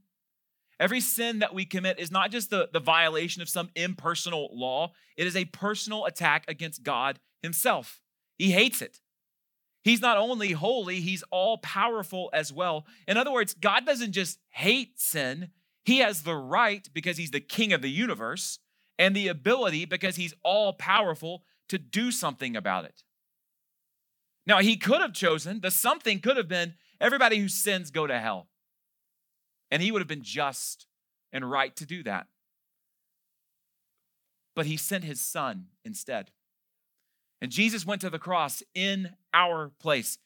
Every 0.80 1.00
sin 1.00 1.40
that 1.40 1.54
we 1.54 1.66
commit 1.66 2.00
is 2.00 2.10
not 2.10 2.30
just 2.30 2.48
the, 2.48 2.70
the 2.72 2.80
violation 2.80 3.42
of 3.42 3.50
some 3.50 3.68
impersonal 3.76 4.48
law, 4.50 4.92
it 5.14 5.26
is 5.26 5.36
a 5.36 5.44
personal 5.44 6.06
attack 6.06 6.46
against 6.48 6.82
God 6.82 7.20
Himself. 7.42 8.00
He 8.38 8.52
hates 8.52 8.80
it. 8.80 9.00
He's 9.82 10.00
not 10.00 10.16
only 10.16 10.52
holy, 10.52 11.00
He's 11.00 11.22
all 11.30 11.58
powerful 11.58 12.30
as 12.32 12.50
well. 12.50 12.86
In 13.06 13.18
other 13.18 13.30
words, 13.30 13.52
God 13.52 13.84
doesn't 13.84 14.12
just 14.12 14.38
hate 14.48 14.98
sin, 14.98 15.50
He 15.84 15.98
has 15.98 16.22
the 16.22 16.34
right, 16.34 16.88
because 16.94 17.18
He's 17.18 17.30
the 17.30 17.40
king 17.40 17.74
of 17.74 17.82
the 17.82 17.90
universe, 17.90 18.58
and 18.98 19.14
the 19.14 19.28
ability, 19.28 19.84
because 19.84 20.16
He's 20.16 20.34
all 20.42 20.72
powerful, 20.72 21.44
to 21.68 21.76
do 21.76 22.10
something 22.10 22.56
about 22.56 22.86
it. 22.86 23.02
Now, 24.46 24.60
He 24.60 24.78
could 24.78 25.02
have 25.02 25.12
chosen, 25.12 25.60
the 25.60 25.70
something 25.70 26.20
could 26.20 26.38
have 26.38 26.48
been 26.48 26.74
everybody 26.98 27.38
who 27.38 27.48
sins 27.48 27.90
go 27.90 28.06
to 28.06 28.18
hell. 28.18 28.49
And 29.70 29.82
he 29.82 29.92
would 29.92 30.00
have 30.00 30.08
been 30.08 30.22
just 30.22 30.86
and 31.32 31.48
right 31.48 31.74
to 31.76 31.86
do 31.86 32.02
that. 32.02 32.26
But 34.56 34.66
he 34.66 34.76
sent 34.76 35.04
his 35.04 35.20
son 35.20 35.66
instead. 35.84 36.30
And 37.40 37.50
Jesus 37.50 37.86
went 37.86 38.00
to 38.02 38.10
the 38.10 38.18
cross 38.18 38.62
in 38.74 39.10
our 39.32 39.70
place. 39.80 40.18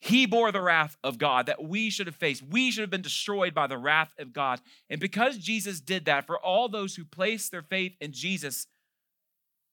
He 0.00 0.26
bore 0.26 0.50
the 0.50 0.62
wrath 0.62 0.96
of 1.04 1.18
God 1.18 1.46
that 1.46 1.62
we 1.62 1.88
should 1.88 2.08
have 2.08 2.16
faced. 2.16 2.42
We 2.42 2.72
should 2.72 2.80
have 2.80 2.90
been 2.90 3.02
destroyed 3.02 3.54
by 3.54 3.68
the 3.68 3.78
wrath 3.78 4.12
of 4.18 4.32
God. 4.32 4.60
And 4.90 5.00
because 5.00 5.38
Jesus 5.38 5.80
did 5.80 6.06
that, 6.06 6.26
for 6.26 6.38
all 6.38 6.68
those 6.68 6.96
who 6.96 7.04
place 7.04 7.48
their 7.48 7.62
faith 7.62 7.94
in 8.00 8.12
Jesus, 8.12 8.66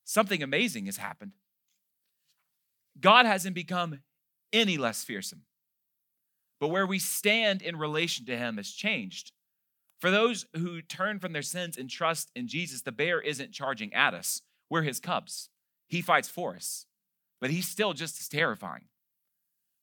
something 0.04 0.42
amazing 0.42 0.86
has 0.86 0.98
happened. 0.98 1.32
God 3.00 3.26
hasn't 3.26 3.56
become 3.56 4.00
any 4.52 4.76
less 4.76 5.02
fearsome 5.02 5.42
but 6.60 6.68
where 6.68 6.86
we 6.86 6.98
stand 6.98 7.62
in 7.62 7.76
relation 7.76 8.26
to 8.26 8.36
him 8.36 8.58
has 8.58 8.70
changed. 8.70 9.32
For 9.98 10.10
those 10.10 10.46
who 10.54 10.82
turn 10.82 11.18
from 11.18 11.32
their 11.32 11.42
sins 11.42 11.76
and 11.76 11.90
trust 11.90 12.30
in 12.36 12.46
Jesus, 12.46 12.82
the 12.82 12.92
bear 12.92 13.20
isn't 13.20 13.52
charging 13.52 13.92
at 13.92 14.14
us. 14.14 14.42
We're 14.68 14.82
his 14.82 15.00
cubs. 15.00 15.48
He 15.88 16.02
fights 16.02 16.28
for 16.28 16.54
us, 16.54 16.86
but 17.40 17.50
he's 17.50 17.66
still 17.66 17.92
just 17.92 18.20
as 18.20 18.28
terrifying. 18.28 18.84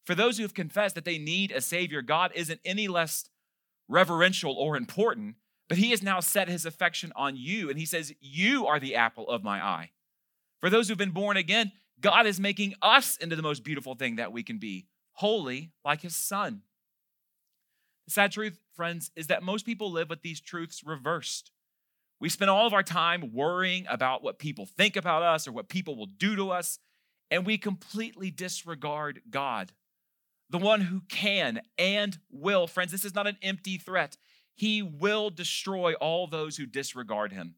For 0.05 0.15
those 0.15 0.37
who 0.37 0.43
have 0.43 0.53
confessed 0.53 0.95
that 0.95 1.03
they 1.03 1.17
need 1.17 1.51
a 1.51 1.59
Savior, 1.59 2.01
God 2.01 2.31
isn't 2.33 2.61
any 2.63 2.87
less 2.87 3.25
reverential 3.89 4.53
or 4.53 4.77
important, 4.77 5.35
but 5.67 5.77
he 5.77 5.91
has 5.91 6.01
now 6.01 6.21
set 6.21 6.47
his 6.47 6.65
affection 6.65 7.11
on 7.15 7.35
you, 7.35 7.69
and 7.69 7.77
he 7.77 7.85
says, 7.85 8.13
You 8.21 8.65
are 8.67 8.79
the 8.79 8.95
apple 8.95 9.27
of 9.27 9.43
my 9.43 9.61
eye. 9.61 9.91
For 10.61 10.69
those 10.69 10.87
who've 10.87 10.97
been 10.97 11.11
born 11.11 11.35
again, 11.35 11.73
God 11.99 12.25
is 12.25 12.39
making 12.39 12.75
us 12.81 13.17
into 13.17 13.35
the 13.35 13.41
most 13.41 13.63
beautiful 13.63 13.95
thing 13.95 14.15
that 14.15 14.31
we 14.31 14.43
can 14.43 14.59
be, 14.59 14.87
holy 15.17 15.71
like 15.83 16.01
his 16.01 16.15
son. 16.15 16.61
The 18.05 18.11
sad 18.11 18.31
truth, 18.31 18.59
friends, 18.75 19.11
is 19.15 19.27
that 19.27 19.43
most 19.43 19.65
people 19.65 19.91
live 19.91 20.09
with 20.09 20.21
these 20.21 20.39
truths 20.39 20.83
reversed. 20.85 21.51
We 22.19 22.29
spend 22.29 22.49
all 22.49 22.67
of 22.67 22.73
our 22.73 22.83
time 22.83 23.33
worrying 23.33 23.85
about 23.89 24.23
what 24.23 24.39
people 24.39 24.65
think 24.65 24.95
about 24.95 25.23
us 25.23 25.47
or 25.47 25.51
what 25.51 25.69
people 25.69 25.95
will 25.95 26.05
do 26.05 26.35
to 26.35 26.51
us, 26.51 26.79
and 27.29 27.45
we 27.45 27.57
completely 27.57 28.31
disregard 28.31 29.21
God, 29.29 29.71
the 30.49 30.57
one 30.57 30.81
who 30.81 31.01
can 31.09 31.61
and 31.77 32.19
will. 32.31 32.67
Friends, 32.67 32.91
this 32.91 33.05
is 33.05 33.15
not 33.15 33.27
an 33.27 33.37
empty 33.41 33.77
threat. 33.77 34.17
He 34.55 34.81
will 34.83 35.29
destroy 35.29 35.93
all 35.95 36.27
those 36.27 36.57
who 36.57 36.65
disregard 36.65 37.33
him. 37.33 37.55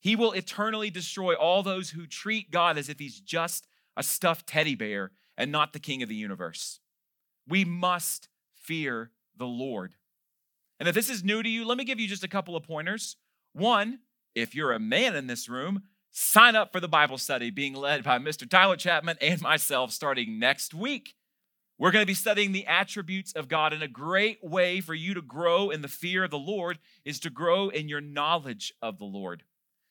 He 0.00 0.16
will 0.16 0.32
eternally 0.32 0.90
destroy 0.90 1.34
all 1.34 1.62
those 1.62 1.90
who 1.90 2.06
treat 2.06 2.50
God 2.50 2.78
as 2.78 2.88
if 2.88 2.98
he's 2.98 3.20
just 3.20 3.66
a 3.96 4.02
stuffed 4.02 4.46
teddy 4.46 4.74
bear 4.74 5.12
and 5.40 5.50
not 5.50 5.72
the 5.72 5.80
king 5.80 6.02
of 6.02 6.08
the 6.08 6.14
universe. 6.14 6.80
We 7.48 7.64
must 7.64 8.28
fear 8.54 9.10
the 9.36 9.46
Lord. 9.46 9.94
And 10.78 10.88
if 10.88 10.94
this 10.94 11.08
is 11.08 11.24
new 11.24 11.42
to 11.42 11.48
you, 11.48 11.66
let 11.66 11.78
me 11.78 11.84
give 11.84 11.98
you 11.98 12.06
just 12.06 12.22
a 12.22 12.28
couple 12.28 12.54
of 12.54 12.62
pointers. 12.62 13.16
One, 13.54 14.00
if 14.34 14.54
you're 14.54 14.72
a 14.72 14.78
man 14.78 15.16
in 15.16 15.26
this 15.26 15.48
room, 15.48 15.84
sign 16.10 16.56
up 16.56 16.72
for 16.72 16.80
the 16.80 16.88
Bible 16.88 17.16
study 17.16 17.50
being 17.50 17.74
led 17.74 18.04
by 18.04 18.18
Mr. 18.18 18.48
Tyler 18.48 18.76
Chapman 18.76 19.16
and 19.20 19.40
myself 19.40 19.92
starting 19.92 20.38
next 20.38 20.74
week. 20.74 21.14
We're 21.78 21.90
going 21.90 22.02
to 22.02 22.06
be 22.06 22.12
studying 22.12 22.52
the 22.52 22.66
attributes 22.66 23.32
of 23.32 23.48
God, 23.48 23.72
and 23.72 23.82
a 23.82 23.88
great 23.88 24.44
way 24.44 24.82
for 24.82 24.92
you 24.92 25.14
to 25.14 25.22
grow 25.22 25.70
in 25.70 25.80
the 25.80 25.88
fear 25.88 26.24
of 26.24 26.30
the 26.30 26.38
Lord 26.38 26.78
is 27.06 27.18
to 27.20 27.30
grow 27.30 27.70
in 27.70 27.88
your 27.88 28.02
knowledge 28.02 28.74
of 28.82 28.98
the 28.98 29.06
Lord. 29.06 29.44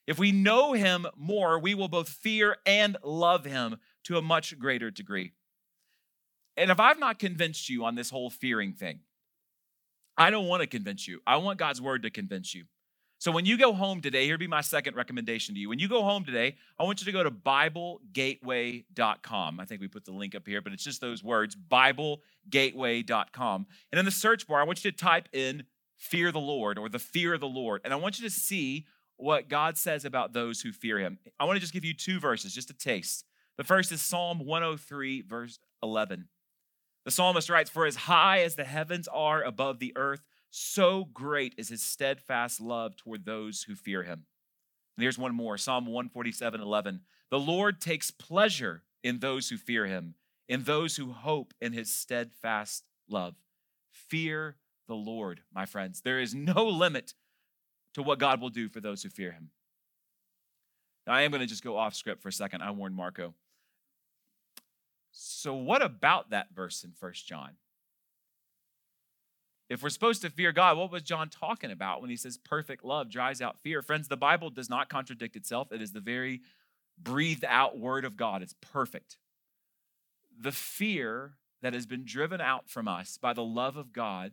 If 0.06 0.20
we 0.20 0.32
know 0.32 0.74
Him 0.74 1.08
more, 1.18 1.58
we 1.58 1.74
will 1.74 1.88
both 1.88 2.10
fear 2.10 2.58
and 2.68 2.98
love 3.04 3.46
Him 3.46 3.78
to 4.04 4.18
a 4.18 4.22
much 4.22 4.58
greater 4.60 4.92
degree. 4.92 5.34
And 6.60 6.70
if 6.72 6.80
I've 6.80 7.00
not 7.00 7.20
convinced 7.20 7.70
you 7.70 7.86
on 7.86 7.96
this 7.96 8.10
whole 8.10 8.30
fearing 8.30 8.74
thing, 8.74 9.00
I 10.18 10.30
don't 10.30 10.48
want 10.48 10.60
to 10.62 10.68
convince 10.68 11.08
you. 11.08 11.22
I 11.26 11.38
want 11.38 11.58
God's 11.58 11.82
word 11.82 12.04
to 12.04 12.10
convince 12.10 12.54
you. 12.54 12.66
So 13.18 13.32
when 13.32 13.46
you 13.46 13.58
go 13.58 13.72
home 13.74 14.02
today, 14.02 14.28
here'd 14.28 14.42
be 14.42 14.48
my 14.48 14.60
second 14.60 14.98
recommendation 14.98 15.56
to 15.56 15.62
you. 15.62 15.70
When 15.70 15.80
you 15.80 15.88
go 15.88 16.04
home 16.04 16.26
today, 16.26 16.58
I 16.78 16.84
want 16.84 17.00
you 17.00 17.06
to 17.06 17.14
go 17.14 17.24
to 17.24 17.32
BibleGateway.com. 17.32 19.60
I 19.60 19.66
think 19.66 19.80
we 19.80 19.88
put 19.88 20.04
the 20.04 20.12
link 20.12 20.36
up 20.36 20.46
here, 20.46 20.62
but 20.62 20.74
it's 20.74 20.84
just 20.84 21.00
those 21.00 21.24
words, 21.24 21.56
BibleGateway.com. 21.56 23.68
And 23.92 24.00
in 24.00 24.04
the 24.04 24.12
search 24.12 24.46
bar, 24.46 24.60
I 24.60 24.66
want 24.66 24.84
you 24.84 24.92
to 24.92 24.98
type 24.98 25.30
in 25.32 25.64
fear 25.96 26.34
the 26.34 26.40
Lord 26.40 26.78
or 26.78 26.90
the 26.90 27.00
fear 27.00 27.34
of 27.34 27.40
the 27.40 27.48
Lord. 27.48 27.80
And 27.86 27.94
I 27.94 27.98
want 27.98 28.20
you 28.20 28.28
to 28.28 28.34
see 28.34 28.86
what 29.16 29.48
God 29.48 29.78
says 29.78 30.04
about 30.04 30.34
those 30.34 30.60
who 30.62 30.74
fear 30.74 31.00
him. 31.00 31.20
I 31.40 31.46
want 31.46 31.56
to 31.56 31.62
just 31.62 31.72
give 31.74 31.86
you 31.86 31.94
two 31.94 32.20
verses, 32.20 32.54
just 32.54 32.70
a 32.70 32.74
taste. 32.74 33.24
The 33.58 33.64
first 33.64 33.94
is 33.94 34.02
Psalm 34.02 34.46
103, 34.46 35.22
verse 35.22 35.60
11. 35.84 36.28
The 37.06 37.12
psalmist 37.12 37.50
writes, 37.50 37.70
For 37.70 37.86
as 37.86 37.96
high 37.96 38.40
as 38.42 38.56
the 38.56 38.66
heavens 38.66 39.08
are 39.08 39.44
above 39.44 39.80
the 39.80 39.94
earth, 39.96 40.22
so 40.52 41.06
great 41.06 41.56
is 41.58 41.70
his 41.70 41.82
steadfast 41.82 42.60
love 42.60 42.96
toward 42.96 43.26
those 43.26 43.64
who 43.64 43.76
fear 43.76 44.04
him. 44.04 44.26
And 44.98 45.04
here's 45.04 45.18
one 45.18 45.34
more 45.34 45.58
Psalm 45.58 45.86
147 45.86 46.60
11. 46.62 47.02
The 47.30 47.40
Lord 47.40 47.80
takes 47.80 48.12
pleasure 48.12 48.84
in 49.04 49.20
those 49.20 49.50
who 49.50 49.58
fear 49.58 49.86
him, 49.86 50.16
in 50.48 50.64
those 50.64 50.98
who 50.98 51.12
hope 51.12 51.54
in 51.62 51.74
his 51.74 51.94
steadfast 51.94 52.84
love. 53.08 53.36
Fear 53.92 54.58
the 54.88 54.96
Lord, 54.96 55.42
my 55.54 55.66
friends. 55.66 56.02
There 56.02 56.20
is 56.20 56.34
no 56.34 56.66
limit 56.66 57.14
to 57.94 58.04
what 58.04 58.20
God 58.20 58.42
will 58.42 58.50
do 58.50 58.68
for 58.68 58.82
those 58.82 59.04
who 59.04 59.10
fear 59.10 59.32
him. 59.32 59.52
Now, 61.08 61.14
I 61.14 61.22
am 61.22 61.32
going 61.32 61.42
to 61.42 61.48
just 61.48 61.64
go 61.64 61.78
off 61.78 61.96
script 61.96 62.22
for 62.22 62.30
a 62.30 62.34
second. 62.34 62.62
I 62.62 62.72
warned 62.72 62.96
Marco. 62.96 63.34
So, 65.12 65.54
what 65.54 65.82
about 65.82 66.30
that 66.30 66.48
verse 66.54 66.84
in 66.84 66.92
First 66.92 67.28
John? 67.28 67.52
If 69.70 69.84
we're 69.84 69.90
supposed 69.90 70.24
to 70.24 70.30
fear 70.32 70.52
God, 70.52 70.78
what 70.78 70.92
was 70.92 71.04
John 71.04 71.30
talking 71.30 71.70
about 71.70 72.02
when 72.02 72.10
he 72.10 72.16
says 72.16 72.38
perfect 72.38 72.84
love 72.84 73.10
drives 73.10 73.42
out 73.42 73.60
fear? 73.62 73.84
Friends, 73.84 74.08
the 74.08 74.18
Bible 74.18 74.50
does 74.50 74.70
not 74.70 74.90
contradict 74.90 75.36
itself. 75.36 75.72
It 75.72 75.82
is 75.82 75.92
the 75.92 76.00
very 76.00 76.42
breathed 76.98 77.46
out 77.46 77.78
word 77.78 78.04
of 78.04 78.18
God. 78.18 78.42
It's 78.42 78.56
perfect. 78.62 79.18
The 80.40 80.52
fear 80.52 81.34
that 81.62 81.74
has 81.74 81.86
been 81.86 82.04
driven 82.04 82.42
out 82.42 82.68
from 82.70 82.88
us 82.88 83.18
by 83.18 83.34
the 83.34 83.44
love 83.44 83.78
of 83.78 83.94
God 83.94 84.32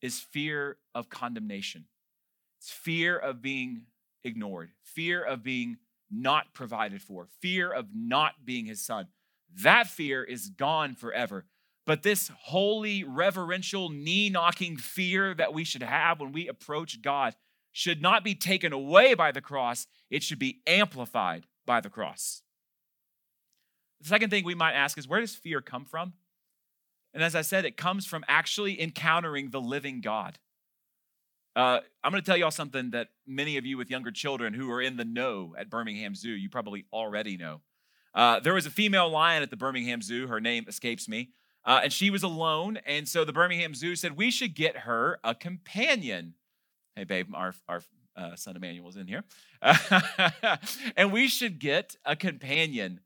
is 0.00 0.20
fear 0.20 0.78
of 0.94 1.10
condemnation. 1.10 1.84
It's 2.58 2.70
fear 2.70 3.18
of 3.18 3.42
being 3.42 3.86
ignored, 4.24 4.70
fear 4.82 5.22
of 5.22 5.42
being 5.42 5.78
not 6.10 6.54
provided 6.54 7.02
for, 7.02 7.26
fear 7.40 7.72
of 7.72 7.88
not 7.94 8.44
being 8.44 8.66
his 8.66 8.80
son. 8.80 9.08
That 9.60 9.86
fear 9.86 10.24
is 10.24 10.48
gone 10.48 10.94
forever. 10.94 11.44
But 11.84 12.02
this 12.02 12.30
holy, 12.44 13.04
reverential, 13.04 13.88
knee 13.88 14.30
knocking 14.30 14.76
fear 14.76 15.34
that 15.34 15.52
we 15.52 15.64
should 15.64 15.82
have 15.82 16.20
when 16.20 16.32
we 16.32 16.48
approach 16.48 17.02
God 17.02 17.34
should 17.72 18.00
not 18.00 18.22
be 18.22 18.34
taken 18.34 18.72
away 18.72 19.14
by 19.14 19.32
the 19.32 19.40
cross, 19.40 19.86
it 20.10 20.22
should 20.22 20.38
be 20.38 20.60
amplified 20.66 21.46
by 21.66 21.80
the 21.80 21.90
cross. 21.90 22.42
The 24.00 24.08
second 24.08 24.30
thing 24.30 24.44
we 24.44 24.54
might 24.54 24.74
ask 24.74 24.98
is 24.98 25.08
where 25.08 25.20
does 25.20 25.34
fear 25.34 25.60
come 25.60 25.84
from? 25.84 26.12
And 27.14 27.22
as 27.22 27.34
I 27.34 27.42
said, 27.42 27.64
it 27.64 27.76
comes 27.76 28.06
from 28.06 28.24
actually 28.28 28.80
encountering 28.80 29.50
the 29.50 29.60
living 29.60 30.00
God. 30.00 30.38
Uh, 31.54 31.80
I'm 32.02 32.10
going 32.10 32.22
to 32.22 32.26
tell 32.26 32.36
y'all 32.36 32.50
something 32.50 32.90
that 32.90 33.08
many 33.26 33.58
of 33.58 33.66
you 33.66 33.76
with 33.76 33.90
younger 33.90 34.10
children 34.10 34.54
who 34.54 34.70
are 34.70 34.80
in 34.80 34.96
the 34.96 35.04
know 35.04 35.54
at 35.58 35.68
Birmingham 35.68 36.14
Zoo, 36.14 36.30
you 36.30 36.48
probably 36.48 36.86
already 36.92 37.36
know. 37.36 37.60
Uh, 38.14 38.40
there 38.40 38.54
was 38.54 38.66
a 38.66 38.70
female 38.70 39.08
lion 39.08 39.42
at 39.42 39.50
the 39.50 39.56
Birmingham 39.56 40.02
Zoo. 40.02 40.26
Her 40.26 40.40
name 40.40 40.64
escapes 40.68 41.08
me. 41.08 41.30
Uh, 41.64 41.80
and 41.84 41.92
she 41.92 42.10
was 42.10 42.22
alone. 42.22 42.78
And 42.86 43.08
so 43.08 43.24
the 43.24 43.32
Birmingham 43.32 43.74
Zoo 43.74 43.96
said, 43.96 44.16
We 44.16 44.30
should 44.30 44.54
get 44.54 44.78
her 44.78 45.18
a 45.22 45.34
companion. 45.34 46.34
Hey, 46.96 47.04
babe, 47.04 47.28
our, 47.34 47.54
our 47.68 47.82
uh, 48.16 48.36
son 48.36 48.56
Emmanuel's 48.56 48.96
in 48.96 49.06
here. 49.06 49.24
and 50.96 51.12
we 51.12 51.28
should 51.28 51.58
get 51.58 51.96
a 52.04 52.16
companion 52.16 53.00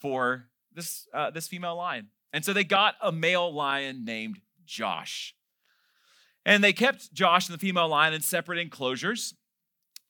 for 0.00 0.48
this, 0.74 1.06
uh, 1.14 1.30
this 1.30 1.48
female 1.48 1.76
lion. 1.76 2.08
And 2.32 2.44
so 2.44 2.52
they 2.52 2.64
got 2.64 2.96
a 3.02 3.12
male 3.12 3.52
lion 3.52 4.04
named 4.04 4.40
Josh. 4.64 5.34
And 6.44 6.64
they 6.64 6.72
kept 6.72 7.12
Josh 7.12 7.48
and 7.48 7.54
the 7.54 7.60
female 7.60 7.88
lion 7.88 8.14
in 8.14 8.20
separate 8.20 8.58
enclosures. 8.58 9.34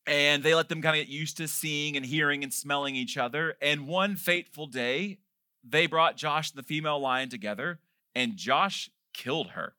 And 0.06 0.42
they 0.42 0.54
let 0.54 0.68
them 0.68 0.82
kind 0.82 0.98
of 0.98 1.06
get 1.06 1.12
used 1.12 1.36
to 1.36 1.46
seeing 1.46 1.96
and 1.96 2.04
hearing 2.04 2.42
and 2.42 2.52
smelling 2.52 2.96
each 2.96 3.16
other. 3.16 3.54
And 3.62 3.86
one 3.86 4.16
fateful 4.16 4.66
day, 4.66 5.18
they 5.62 5.86
brought 5.86 6.16
Josh 6.16 6.50
and 6.50 6.58
the 6.58 6.66
female 6.66 6.98
lion 6.98 7.28
together, 7.28 7.78
and 8.14 8.36
Josh 8.36 8.90
killed 9.12 9.50
her. 9.50 9.74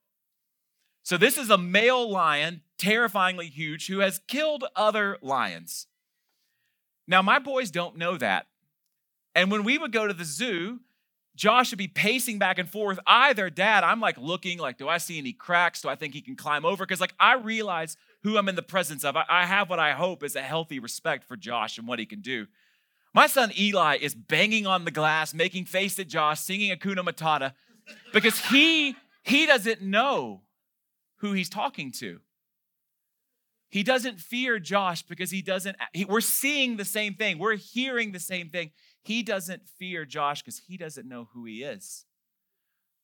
So, 1.04 1.18
this 1.18 1.38
is 1.38 1.50
a 1.50 1.58
male 1.58 2.10
lion, 2.10 2.62
terrifyingly 2.78 3.48
huge, 3.48 3.88
who 3.88 4.00
has 4.00 4.22
killed 4.28 4.64
other 4.76 5.18
lions. 5.22 5.88
Now, 7.06 7.22
my 7.22 7.40
boys 7.40 7.70
don't 7.72 7.98
know 7.98 8.18
that. 8.18 8.48
And 9.36 9.52
when 9.52 9.66
we 9.66 9.78
would 9.78 9.92
go 9.92 10.08
to 10.08 10.14
the 10.14 10.24
zoo, 10.24 10.80
Josh 11.36 11.72
would 11.72 11.80
be 11.80 11.88
pacing 11.88 12.40
back 12.40 12.60
and 12.60 12.70
forth. 12.70 13.00
I, 13.06 13.34
their 13.34 13.50
dad, 13.50 13.84
I'm 13.84 14.00
like 14.00 14.18
looking, 14.18 14.60
like, 14.60 14.78
do 14.78 14.88
I 14.88 15.00
see 15.00 15.18
any 15.18 15.34
cracks? 15.34 15.82
Do 15.82 15.90
I 15.90 15.96
think 15.96 16.14
he 16.14 16.22
can 16.22 16.36
climb 16.36 16.64
over? 16.64 16.86
Because, 16.86 17.02
like, 17.02 17.16
I 17.20 17.36
realize 17.36 17.98
who 18.24 18.38
I'm 18.38 18.50
in 18.50 18.56
the 18.56 18.62
presence 18.62 19.04
of. 19.04 19.16
I, 19.16 19.26
I 19.30 19.46
have 19.46 19.70
what 19.70 19.80
I 19.80 19.92
hope 19.94 20.24
is 20.24 20.36
a 20.36 20.42
healthy 20.42 20.80
respect 20.80 21.26
for 21.26 21.36
Josh 21.36 21.78
and 21.78 21.88
what 21.88 22.00
he 22.00 22.06
can 22.06 22.22
do. 22.22 22.48
My 23.14 23.28
son 23.28 23.52
Eli 23.58 23.98
is 23.98 24.16
banging 24.16 24.66
on 24.66 24.86
the 24.86 24.92
glass, 24.92 25.34
making 25.34 25.66
face 25.66 26.00
at 26.00 26.08
Josh, 26.08 26.40
singing 26.40 26.76
Hakuna 26.76 27.00
Matata, 27.00 27.54
because 28.12 28.40
he 28.40 28.96
he 29.24 29.46
doesn't 29.46 29.82
know 29.82 30.42
who 31.18 31.34
he's 31.34 31.50
talking 31.50 31.92
to. 31.92 32.20
He 33.70 33.84
doesn't 33.84 34.20
fear 34.20 34.60
Josh 34.60 35.04
because 35.04 35.32
he 35.32 35.42
doesn't. 35.42 35.78
He, 35.94 36.06
we're 36.06 36.22
seeing 36.22 36.78
the 36.78 36.86
same 36.86 37.16
thing. 37.16 37.40
We're 37.40 37.56
hearing 37.56 38.12
the 38.12 38.20
same 38.20 38.50
thing. 38.50 38.72
He 39.04 39.24
doesn't 39.24 39.64
fear 39.80 40.06
Josh 40.06 40.42
because 40.42 40.60
he 40.60 40.78
doesn't 40.78 41.08
know 41.08 41.30
who 41.34 41.46
he 41.46 41.64
is. 41.64 42.06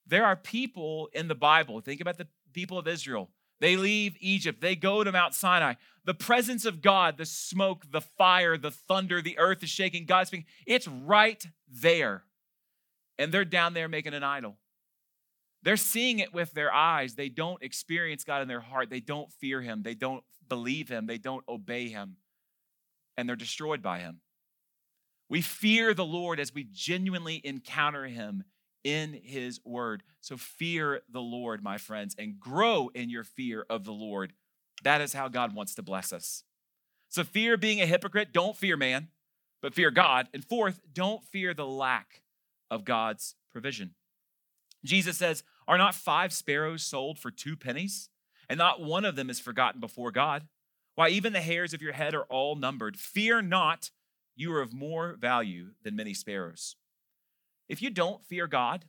There 0.06 0.24
are 0.24 0.36
people 0.36 1.08
in 1.12 1.28
the 1.28 1.34
Bible, 1.34 1.80
think 1.80 2.00
about 2.00 2.18
the 2.18 2.26
people 2.52 2.78
of 2.78 2.88
Israel. 2.88 3.30
They 3.60 3.76
leave 3.76 4.16
Egypt, 4.20 4.60
they 4.60 4.76
go 4.76 5.04
to 5.04 5.12
Mount 5.12 5.34
Sinai. 5.34 5.74
The 6.04 6.14
presence 6.14 6.64
of 6.64 6.80
God, 6.80 7.18
the 7.18 7.26
smoke, 7.26 7.84
the 7.90 8.00
fire, 8.00 8.56
the 8.56 8.70
thunder, 8.70 9.20
the 9.20 9.38
earth 9.38 9.62
is 9.62 9.68
shaking, 9.68 10.06
God's 10.06 10.28
speaking. 10.28 10.46
It's 10.66 10.88
right 10.88 11.44
there. 11.68 12.24
And 13.18 13.30
they're 13.30 13.44
down 13.44 13.74
there 13.74 13.86
making 13.86 14.14
an 14.14 14.24
idol. 14.24 14.56
They're 15.62 15.76
seeing 15.76 16.20
it 16.20 16.32
with 16.32 16.52
their 16.54 16.72
eyes. 16.72 17.14
They 17.14 17.28
don't 17.28 17.62
experience 17.62 18.24
God 18.24 18.40
in 18.40 18.48
their 18.48 18.60
heart. 18.60 18.88
They 18.88 19.00
don't 19.00 19.30
fear 19.30 19.60
Him. 19.60 19.82
They 19.82 19.94
don't 19.94 20.24
believe 20.48 20.88
Him. 20.88 21.06
They 21.06 21.18
don't 21.18 21.44
obey 21.46 21.88
Him. 21.88 22.16
And 23.18 23.28
they're 23.28 23.36
destroyed 23.36 23.82
by 23.82 23.98
Him. 23.98 24.20
We 25.30 25.42
fear 25.42 25.94
the 25.94 26.04
Lord 26.04 26.40
as 26.40 26.52
we 26.52 26.66
genuinely 26.72 27.40
encounter 27.44 28.04
him 28.04 28.42
in 28.84 29.18
his 29.22 29.60
word. 29.64 30.02
So 30.20 30.36
fear 30.36 31.00
the 31.10 31.20
Lord, 31.20 31.62
my 31.62 31.78
friends, 31.78 32.14
and 32.18 32.38
grow 32.38 32.90
in 32.94 33.10
your 33.10 33.24
fear 33.24 33.64
of 33.68 33.84
the 33.84 33.92
Lord. 33.92 34.32
That 34.82 35.00
is 35.00 35.12
how 35.12 35.28
God 35.28 35.54
wants 35.54 35.74
to 35.74 35.82
bless 35.82 36.12
us. 36.12 36.44
So 37.08 37.24
fear 37.24 37.56
being 37.56 37.80
a 37.80 37.86
hypocrite, 37.86 38.32
don't 38.32 38.56
fear 38.56 38.76
man, 38.76 39.08
but 39.60 39.74
fear 39.74 39.90
God. 39.90 40.28
And 40.32 40.44
fourth, 40.44 40.80
don't 40.92 41.24
fear 41.24 41.52
the 41.54 41.66
lack 41.66 42.22
of 42.70 42.84
God's 42.84 43.34
provision. 43.50 43.94
Jesus 44.84 45.18
says, 45.18 45.42
Are 45.68 45.78
not 45.78 45.94
five 45.94 46.32
sparrows 46.32 46.82
sold 46.82 47.18
for 47.18 47.30
two 47.30 47.56
pennies? 47.56 48.08
And 48.48 48.58
not 48.58 48.80
one 48.80 49.04
of 49.04 49.16
them 49.16 49.30
is 49.30 49.38
forgotten 49.38 49.80
before 49.80 50.10
God. 50.10 50.48
Why, 50.94 51.08
even 51.08 51.32
the 51.32 51.40
hairs 51.40 51.72
of 51.72 51.82
your 51.82 51.92
head 51.92 52.14
are 52.14 52.24
all 52.24 52.56
numbered. 52.56 52.96
Fear 52.96 53.42
not 53.42 53.90
you 54.36 54.52
are 54.52 54.60
of 54.60 54.72
more 54.72 55.16
value 55.18 55.70
than 55.82 55.96
many 55.96 56.14
sparrows. 56.14 56.76
If 57.70 57.80
you 57.80 57.88
don't 57.88 58.22
fear 58.24 58.48
God, 58.48 58.84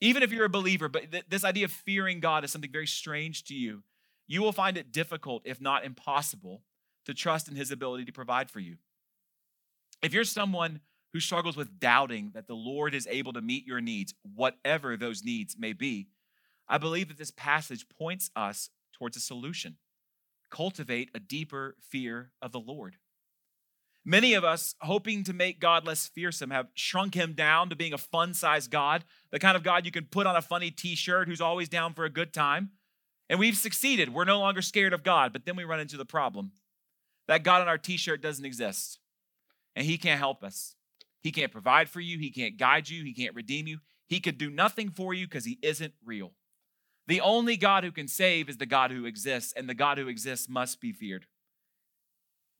even 0.00 0.22
if 0.22 0.32
you're 0.32 0.46
a 0.46 0.48
believer, 0.48 0.88
but 0.88 1.12
th- 1.12 1.26
this 1.28 1.44
idea 1.44 1.66
of 1.66 1.70
fearing 1.70 2.20
God 2.20 2.42
is 2.42 2.50
something 2.50 2.72
very 2.72 2.86
strange 2.86 3.44
to 3.44 3.54
you, 3.54 3.82
you 4.26 4.40
will 4.40 4.52
find 4.52 4.78
it 4.78 4.92
difficult, 4.92 5.42
if 5.44 5.60
not 5.60 5.84
impossible, 5.84 6.62
to 7.04 7.12
trust 7.12 7.48
in 7.48 7.54
His 7.54 7.70
ability 7.70 8.06
to 8.06 8.12
provide 8.12 8.50
for 8.50 8.60
you. 8.60 8.76
If 10.02 10.14
you're 10.14 10.24
someone 10.24 10.80
who 11.12 11.20
struggles 11.20 11.54
with 11.54 11.78
doubting 11.78 12.30
that 12.32 12.46
the 12.46 12.54
Lord 12.54 12.94
is 12.94 13.06
able 13.10 13.34
to 13.34 13.42
meet 13.42 13.66
your 13.66 13.82
needs, 13.82 14.14
whatever 14.34 14.96
those 14.96 15.22
needs 15.22 15.56
may 15.58 15.74
be, 15.74 16.08
I 16.66 16.78
believe 16.78 17.08
that 17.08 17.18
this 17.18 17.30
passage 17.30 17.86
points 17.90 18.30
us 18.34 18.70
towards 18.94 19.18
a 19.18 19.20
solution. 19.20 19.76
Cultivate 20.50 21.10
a 21.14 21.20
deeper 21.20 21.76
fear 21.82 22.30
of 22.40 22.52
the 22.52 22.60
Lord. 22.60 22.96
Many 24.08 24.32
of 24.32 24.42
us, 24.42 24.74
hoping 24.80 25.22
to 25.24 25.34
make 25.34 25.60
God 25.60 25.86
less 25.86 26.06
fearsome, 26.06 26.48
have 26.48 26.68
shrunk 26.72 27.12
him 27.12 27.34
down 27.34 27.68
to 27.68 27.76
being 27.76 27.92
a 27.92 27.98
fun 27.98 28.32
sized 28.32 28.70
God, 28.70 29.04
the 29.30 29.38
kind 29.38 29.54
of 29.54 29.62
God 29.62 29.84
you 29.84 29.90
can 29.90 30.06
put 30.06 30.26
on 30.26 30.34
a 30.34 30.40
funny 30.40 30.70
t 30.70 30.94
shirt 30.94 31.28
who's 31.28 31.42
always 31.42 31.68
down 31.68 31.92
for 31.92 32.06
a 32.06 32.10
good 32.10 32.32
time. 32.32 32.70
And 33.28 33.38
we've 33.38 33.54
succeeded. 33.54 34.14
We're 34.14 34.24
no 34.24 34.40
longer 34.40 34.62
scared 34.62 34.94
of 34.94 35.02
God, 35.02 35.34
but 35.34 35.44
then 35.44 35.56
we 35.56 35.64
run 35.64 35.78
into 35.78 35.98
the 35.98 36.06
problem 36.06 36.52
that 37.26 37.42
God 37.42 37.60
on 37.60 37.68
our 37.68 37.76
t 37.76 37.98
shirt 37.98 38.22
doesn't 38.22 38.46
exist, 38.46 38.98
and 39.76 39.84
he 39.84 39.98
can't 39.98 40.18
help 40.18 40.42
us. 40.42 40.74
He 41.20 41.30
can't 41.30 41.52
provide 41.52 41.90
for 41.90 42.00
you, 42.00 42.18
he 42.18 42.30
can't 42.30 42.56
guide 42.56 42.88
you, 42.88 43.04
he 43.04 43.12
can't 43.12 43.34
redeem 43.34 43.66
you. 43.66 43.80
He 44.06 44.20
could 44.20 44.38
do 44.38 44.48
nothing 44.48 44.88
for 44.88 45.12
you 45.12 45.26
because 45.26 45.44
he 45.44 45.58
isn't 45.60 45.92
real. 46.02 46.32
The 47.08 47.20
only 47.20 47.58
God 47.58 47.84
who 47.84 47.92
can 47.92 48.08
save 48.08 48.48
is 48.48 48.56
the 48.56 48.64
God 48.64 48.90
who 48.90 49.04
exists, 49.04 49.52
and 49.54 49.68
the 49.68 49.74
God 49.74 49.98
who 49.98 50.08
exists 50.08 50.48
must 50.48 50.80
be 50.80 50.94
feared. 50.94 51.26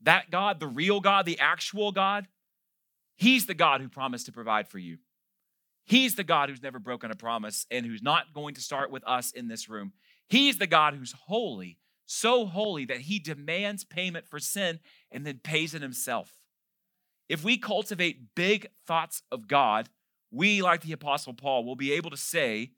That 0.03 0.31
God, 0.31 0.61
the 0.61 0.67
real 0.67 1.01
God, 1.01 1.27
the 1.27 1.41
actual 1.41 1.93
God, 1.93 2.27
He's 3.17 3.47
the 3.47 3.55
God 3.55 3.81
who 3.81 3.89
promised 3.89 4.27
to 4.27 4.33
provide 4.33 4.69
for 4.69 4.79
you. 4.79 4.99
He's 5.85 6.15
the 6.15 6.25
God 6.25 6.51
who's 6.51 6.63
never 6.63 6.79
broken 6.79 7.11
a 7.11 7.17
promise 7.17 7.67
and 7.71 7.85
who's 7.85 8.03
not 8.03 8.33
going 8.33 8.55
to 8.55 8.61
start 8.61 8.91
with 8.91 9.03
us 9.07 9.33
in 9.33 9.49
this 9.49 9.69
room. 9.69 9.93
He's 10.29 10.59
the 10.59 10.67
God 10.67 10.95
who's 10.95 11.13
holy, 11.13 11.79
so 12.07 12.47
holy 12.47 12.85
that 12.85 13.01
He 13.01 13.19
demands 13.19 13.85
payment 13.85 14.29
for 14.29 14.39
sin 14.39 14.81
and 15.11 15.27
then 15.27 15.41
pays 15.43 15.75
it 15.75 15.83
Himself. 15.83 16.39
If 17.29 17.43
we 17.43 17.59
cultivate 17.59 18.35
big 18.35 18.69
thoughts 18.87 19.23
of 19.33 19.49
God, 19.49 19.89
we, 20.31 20.63
like 20.63 20.83
the 20.83 20.93
Apostle 20.93 21.35
Paul, 21.35 21.65
will 21.65 21.77
be 21.77 21.93
able 21.93 22.11
to 22.11 22.17
say, 22.17 22.73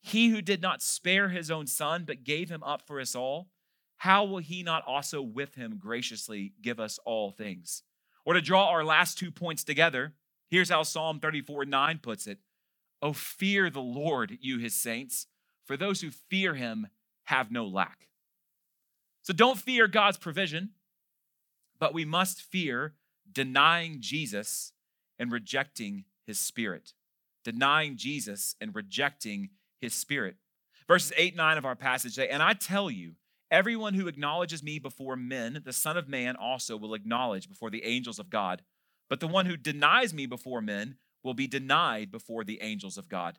He 0.00 0.28
who 0.28 0.42
did 0.42 0.62
not 0.62 0.82
spare 0.82 1.30
His 1.30 1.50
own 1.50 1.66
Son, 1.66 2.04
but 2.06 2.22
gave 2.22 2.50
Him 2.50 2.62
up 2.62 2.82
for 2.86 3.00
us 3.00 3.14
all 3.14 3.48
how 4.02 4.24
will 4.24 4.38
he 4.38 4.64
not 4.64 4.82
also 4.84 5.22
with 5.22 5.54
him 5.54 5.78
graciously 5.78 6.54
give 6.60 6.80
us 6.80 6.98
all 7.04 7.30
things? 7.30 7.84
Or 8.24 8.34
to 8.34 8.40
draw 8.40 8.68
our 8.68 8.84
last 8.84 9.16
two 9.16 9.30
points 9.30 9.62
together, 9.62 10.14
here's 10.50 10.70
how 10.70 10.82
Psalm 10.82 11.20
34 11.20 11.66
9 11.66 12.00
puts 12.02 12.26
it 12.26 12.38
Oh, 13.00 13.12
fear 13.12 13.70
the 13.70 13.78
Lord, 13.78 14.38
you 14.40 14.58
his 14.58 14.74
saints, 14.74 15.28
for 15.64 15.76
those 15.76 16.00
who 16.00 16.10
fear 16.10 16.56
him 16.56 16.88
have 17.26 17.52
no 17.52 17.64
lack. 17.64 18.08
So 19.22 19.32
don't 19.32 19.56
fear 19.56 19.86
God's 19.86 20.18
provision, 20.18 20.70
but 21.78 21.94
we 21.94 22.04
must 22.04 22.42
fear 22.42 22.94
denying 23.30 23.98
Jesus 24.00 24.72
and 25.16 25.30
rejecting 25.30 26.06
his 26.26 26.40
spirit. 26.40 26.92
Denying 27.44 27.96
Jesus 27.96 28.56
and 28.60 28.74
rejecting 28.74 29.50
his 29.80 29.94
spirit. 29.94 30.38
Verses 30.88 31.12
8 31.16 31.36
9 31.36 31.56
of 31.56 31.64
our 31.64 31.76
passage 31.76 32.14
say, 32.14 32.26
And 32.26 32.42
I 32.42 32.54
tell 32.54 32.90
you, 32.90 33.12
everyone 33.52 33.94
who 33.94 34.08
acknowledges 34.08 34.62
me 34.62 34.78
before 34.78 35.14
men, 35.14 35.62
the 35.64 35.72
Son 35.72 35.96
of 35.96 36.08
Man 36.08 36.34
also 36.34 36.76
will 36.76 36.94
acknowledge 36.94 37.48
before 37.48 37.70
the 37.70 37.84
angels 37.84 38.18
of 38.18 38.30
God. 38.30 38.62
But 39.08 39.20
the 39.20 39.28
one 39.28 39.46
who 39.46 39.56
denies 39.58 40.14
me 40.14 40.26
before 40.26 40.62
men 40.62 40.96
will 41.22 41.34
be 41.34 41.46
denied 41.46 42.10
before 42.10 42.42
the 42.42 42.60
angels 42.62 42.96
of 42.96 43.08
God. 43.08 43.38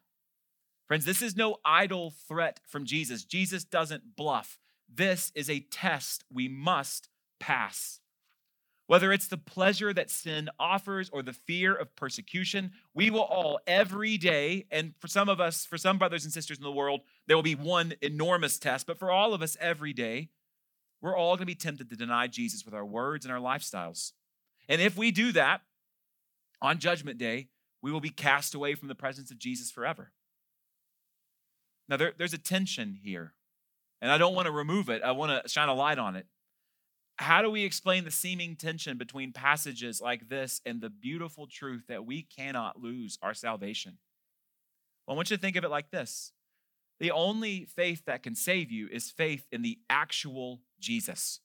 Friends, 0.88 1.04
this 1.04 1.21
is 1.21 1.36
no 1.36 1.58
idle 1.65 2.13
threat 2.28 2.60
from 2.67 2.86
Jesus. 2.86 3.26
Jesus 3.26 3.63
doesn't 3.63 4.15
bluff. 4.15 4.60
This 4.88 5.32
is 5.34 5.49
a 5.49 5.62
test 5.71 6.23
we 6.32 6.47
must 6.47 7.10
pass. 7.39 7.99
Whether 8.86 9.13
it's 9.13 9.28
the 9.28 9.38
pleasure 9.38 9.93
that 9.93 10.10
sin 10.10 10.50
offers 10.60 11.10
or 11.10 11.24
the 11.24 11.34
fear 11.34 11.74
of 11.74 11.96
persecution, 11.96 12.72
we 12.93 13.10
will 13.10 13.22
all 13.22 13.60
every 13.65 14.17
day, 14.17 14.65
and 14.72 14.93
for 15.00 15.08
some 15.08 15.30
of 15.30 15.39
us, 15.39 15.65
for 15.65 15.78
some 15.78 15.98
brothers 15.98 16.26
and 16.26 16.34
sisters 16.34 16.58
in 16.58 16.63
the 16.63 16.72
world, 16.72 17.02
there 17.26 17.38
will 17.38 17.43
be 17.43 17.56
one 17.56 17.93
enormous 18.02 18.60
test, 18.60 18.86
but 18.86 19.00
for 19.00 19.10
all 19.10 19.34
of 19.34 19.41
us 19.41 19.56
every 19.62 19.93
day, 19.93 20.30
we're 21.02 21.17
all 21.17 21.36
going 21.36 21.39
to 21.39 21.46
be 21.46 21.56
tempted 21.56 21.89
to 21.89 21.96
deny 21.96 22.28
Jesus 22.28 22.65
with 22.65 22.74
our 22.74 22.86
words 22.86 23.26
and 23.26 23.34
our 23.34 23.39
lifestyles. 23.39 24.12
And 24.67 24.82
if 24.82 24.98
we 24.98 25.12
do 25.12 25.32
that 25.32 25.62
on 26.62 26.80
Judgment 26.80 27.17
Day, 27.17 27.50
we 27.82 27.91
will 27.91 28.02
be 28.02 28.10
cast 28.10 28.54
away 28.54 28.76
from 28.76 28.88
the 28.88 28.96
presence 28.96 29.32
of 29.32 29.38
Jesus 29.38 29.72
forever. 29.72 30.12
Now, 31.89 31.98
there, 31.98 32.13
there's 32.17 32.34
a 32.34 32.38
tension 32.38 32.98
here, 33.02 33.34
and 34.02 34.12
I 34.12 34.17
don't 34.17 34.36
want 34.36 34.46
to 34.46 34.52
remove 34.52 34.89
it. 34.89 35.04
I 35.04 35.12
want 35.12 35.43
to 35.43 35.50
shine 35.50 35.67
a 35.67 35.74
light 35.74 36.00
on 36.00 36.15
it. 36.15 36.26
How 37.17 37.41
do 37.41 37.49
we 37.49 37.63
explain 37.63 38.06
the 38.06 38.12
seeming 38.12 38.56
tension 38.56 38.97
between 38.97 39.34
passages 39.34 40.02
like 40.02 40.30
this 40.30 40.62
and 40.65 40.82
the 40.82 40.89
beautiful 40.89 41.47
truth 41.47 41.84
that 41.88 42.06
we 42.06 42.23
cannot 42.23 42.82
lose 42.82 43.19
our 43.21 43.34
salvation? 43.34 43.97
Well, 45.06 45.15
I 45.15 45.17
want 45.17 45.30
you 45.30 45.38
to 45.38 45.41
think 45.41 45.56
of 45.56 45.63
it 45.63 45.69
like 45.69 45.91
this 45.91 46.32
the 46.99 47.12
only 47.12 47.65
faith 47.65 48.06
that 48.06 48.23
can 48.23 48.36
save 48.36 48.71
you 48.71 48.88
is 48.91 49.12
faith 49.12 49.45
in 49.52 49.62
the 49.62 49.80
actual 49.89 50.62
Jesus. 50.80 51.39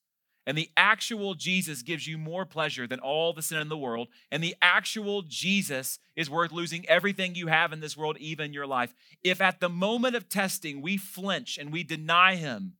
And 0.46 0.56
the 0.56 0.70
actual 0.78 1.34
Jesus 1.34 1.82
gives 1.82 2.06
you 2.06 2.16
more 2.16 2.46
pleasure 2.46 2.86
than 2.86 3.00
all 3.00 3.34
the 3.34 3.42
sin 3.42 3.58
in 3.58 3.68
the 3.68 3.76
world. 3.76 4.08
And 4.30 4.42
the 4.42 4.56
actual 4.62 5.20
Jesus 5.22 5.98
is 6.16 6.30
worth 6.30 6.52
losing 6.52 6.88
everything 6.88 7.34
you 7.34 7.48
have 7.48 7.72
in 7.72 7.80
this 7.80 7.98
world, 7.98 8.16
even 8.18 8.54
your 8.54 8.66
life. 8.66 8.94
If 9.22 9.42
at 9.42 9.60
the 9.60 9.68
moment 9.68 10.16
of 10.16 10.28
testing 10.28 10.80
we 10.80 10.96
flinch 10.96 11.58
and 11.58 11.70
we 11.70 11.82
deny 11.82 12.36
him, 12.36 12.74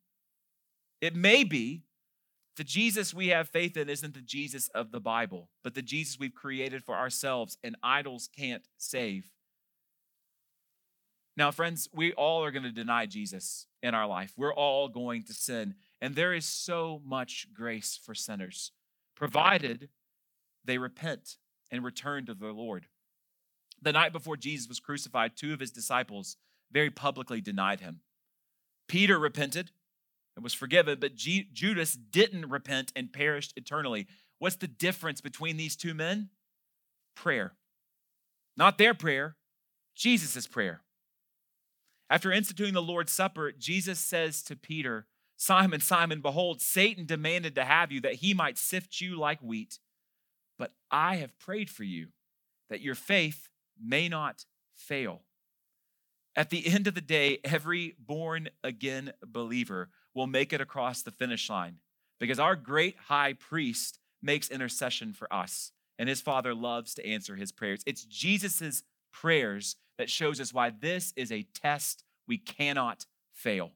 it 1.03 1.15
may 1.15 1.45
be 1.45 1.83
the 2.59 2.65
Jesus 2.65 3.15
we 3.15 3.29
have 3.29 3.49
faith 3.49 3.77
in 3.77 3.89
isn't 3.89 4.15
the 4.15 4.21
Jesus 4.21 4.69
of 4.75 4.91
the 4.91 5.01
Bible, 5.01 5.49
but 5.63 5.75
the 5.75 5.81
Jesus 5.81 6.19
we've 6.19 6.35
created 6.35 6.83
for 6.83 6.97
ourselves, 6.97 7.57
and 7.63 7.77
idols 7.85 8.29
can't 8.37 8.67
save. 8.77 9.31
Now, 11.37 11.53
friends, 11.53 11.89
we 11.95 12.13
all 12.13 12.45
are 12.45 12.51
going 12.51 12.65
to 12.65 12.73
deny 12.73 13.07
Jesus 13.07 13.67
in 13.81 13.95
our 13.95 14.09
life. 14.09 14.33
We're 14.37 14.53
all 14.53 14.89
going 14.89 15.23
to 15.25 15.33
sin. 15.33 15.77
And 16.01 16.17
there 16.17 16.35
is 16.35 16.47
so 16.47 17.01
much 17.07 17.47
grace 17.55 17.97
for 18.05 18.13
sinners, 18.13 18.73
provided 19.15 19.89
they 20.65 20.79
repent 20.79 21.37
and 21.71 21.85
return 21.85 22.27
to 22.27 22.35
the 22.35 22.49
Lord. 22.49 22.87
The 23.81 23.93
night 23.93 24.13
before 24.13 24.37
Jesus 24.37 24.69
was 24.69 24.81
crucified, 24.81 25.37
two 25.37 25.53
of 25.53 25.61
his 25.61 25.71
disciples 25.71 26.37
very 26.73 26.91
publicly 26.91 27.41
denied 27.41 27.79
him. 27.79 28.01
Peter 28.89 29.17
repented 29.17 29.71
and 30.39 30.45
was 30.45 30.55
forgiven, 30.55 30.99
but 31.01 31.17
G- 31.17 31.49
Judas 31.53 31.95
didn't 31.95 32.49
repent 32.49 32.93
and 32.95 33.13
perished 33.13 33.53
eternally. 33.57 34.07
What's 34.39 34.55
the 34.55 34.69
difference 34.69 35.21
between 35.21 35.57
these 35.57 35.75
two 35.75 35.95
men? 35.95 36.29
Prayer. 37.17 37.55
Not 38.57 38.79
their 38.79 38.95
prayer, 38.95 39.35
Jesus' 39.97 40.47
prayer. 40.47 40.83
After 42.09 42.31
instituting 42.31 42.73
the 42.73 42.81
Lord's 42.81 43.11
Supper, 43.11 43.51
Jesus 43.51 43.99
says 43.99 44.45
to 44.45 44.55
Peter, 44.55 45.09
Simon, 45.37 45.81
Simon, 45.81 46.21
behold, 46.21 46.61
Satan 46.61 47.05
demanded 47.05 47.57
to 47.57 47.65
have 47.65 47.91
you 47.91 48.01
that 48.03 48.15
he 48.15 48.33
might 48.33 48.59
sift 48.59 49.01
you 49.01 49.19
like 49.19 49.41
wheat. 49.41 49.81
But 50.57 50.71
I 50.89 51.17
have 51.17 51.37
prayed 51.41 51.69
for 51.69 51.83
you 51.83 52.09
that 52.71 52.81
your 52.81 52.95
faith 52.95 53.49
may 53.77 54.09
not 54.09 54.45
fail. 54.73 55.23
At 56.39 56.51
the 56.51 56.69
end 56.69 56.87
of 56.87 56.95
the 56.95 57.01
day, 57.01 57.41
every 57.43 57.97
born 57.99 58.49
again 58.63 59.13
believer 59.27 59.91
will 60.15 60.29
make 60.29 60.53
it 60.53 60.61
across 60.61 61.03
the 61.03 61.11
finish 61.11 61.51
line 61.51 61.79
because 62.21 62.39
our 62.39 62.55
great 62.55 62.97
high 63.09 63.33
priest 63.33 63.99
makes 64.23 64.49
intercession 64.49 65.13
for 65.13 65.31
us 65.33 65.73
and 65.99 66.09
his 66.09 66.21
father 66.21 66.55
loves 66.55 66.95
to 66.95 67.05
answer 67.05 67.35
his 67.35 67.51
prayers. 67.51 67.83
It's 67.87 68.05
Jesus' 68.05 68.85
prayers 69.13 69.75
that 69.99 70.09
shows 70.09 70.41
us 70.41 70.55
why 70.55 70.71
this 70.71 71.13
is 71.17 71.33
a 71.33 71.47
test 71.61 72.05
we 72.29 72.39
cannot 72.39 73.05
fail 73.33 73.73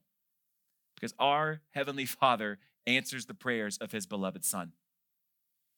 because 1.03 1.15
our 1.19 1.63
Heavenly 1.73 2.07
Father 2.07 2.61
answers 2.87 3.27
the 3.27 3.35
prayers 3.35 3.77
of 3.79 3.91
His 3.91 4.07
beloved 4.07 4.45
Son. 4.45 4.71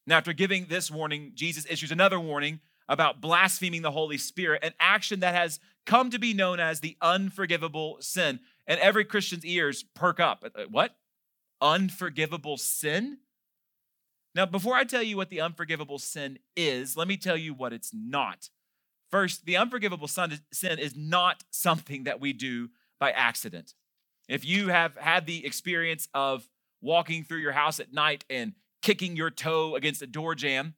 Now, 0.07 0.19
after 0.19 0.35
giving 0.35 0.67
this 0.67 0.91
warning, 0.91 1.33
Jesus 1.35 1.67
issues 1.69 1.91
another 1.91 2.21
warning 2.21 2.61
about 2.91 3.23
blaspheming 3.23 3.81
the 3.81 3.91
Holy 3.91 4.19
Spirit, 4.19 4.63
an 4.63 4.75
action 4.79 5.21
that 5.21 5.35
has 5.35 5.61
come 5.87 6.11
to 6.11 6.19
be 6.19 6.35
known 6.35 6.61
as 6.61 6.81
the 6.81 6.97
unforgivable 7.01 7.99
sin. 8.01 8.41
And 8.67 8.81
every 8.81 9.05
Christian's 9.05 9.45
ears 9.45 9.85
perk 9.95 10.21
up. 10.21 10.45
Uh, 10.45 10.65
what? 10.71 10.97
Unforgivable 11.61 12.57
sin? 12.57 13.19
Now, 14.35 14.47
before 14.47 14.75
I 14.75 14.85
tell 14.85 15.03
you 15.03 15.17
what 15.17 15.31
the 15.31 15.41
unforgivable 15.41 15.99
sin 15.99 16.39
is, 16.57 16.97
let 16.97 17.07
me 17.07 17.17
tell 17.17 17.37
you 17.37 17.55
what 17.55 17.73
it's 17.73 17.93
not. 17.95 18.51
First, 19.11 19.47
the 19.47 19.57
unforgivable 19.57 20.09
sin 20.09 20.41
is 20.61 20.97
not 20.97 21.45
something 21.51 22.05
that 22.05 22.21
we 22.21 22.33
do 22.33 22.71
by 22.99 23.13
accident. 23.13 23.75
If 24.29 24.45
you 24.45 24.69
have 24.69 24.97
had 24.97 25.27
the 25.27 25.47
experience 25.47 26.09
of 26.15 26.49
walking 26.81 27.23
through 27.23 27.39
your 27.39 27.53
house 27.53 27.79
at 27.79 27.93
night 27.93 28.25
and 28.29 28.55
kicking 28.83 29.15
your 29.15 29.31
toe 29.31 29.77
against 29.77 30.03
a 30.03 30.07
door 30.07 30.35
jamb, 30.35 30.75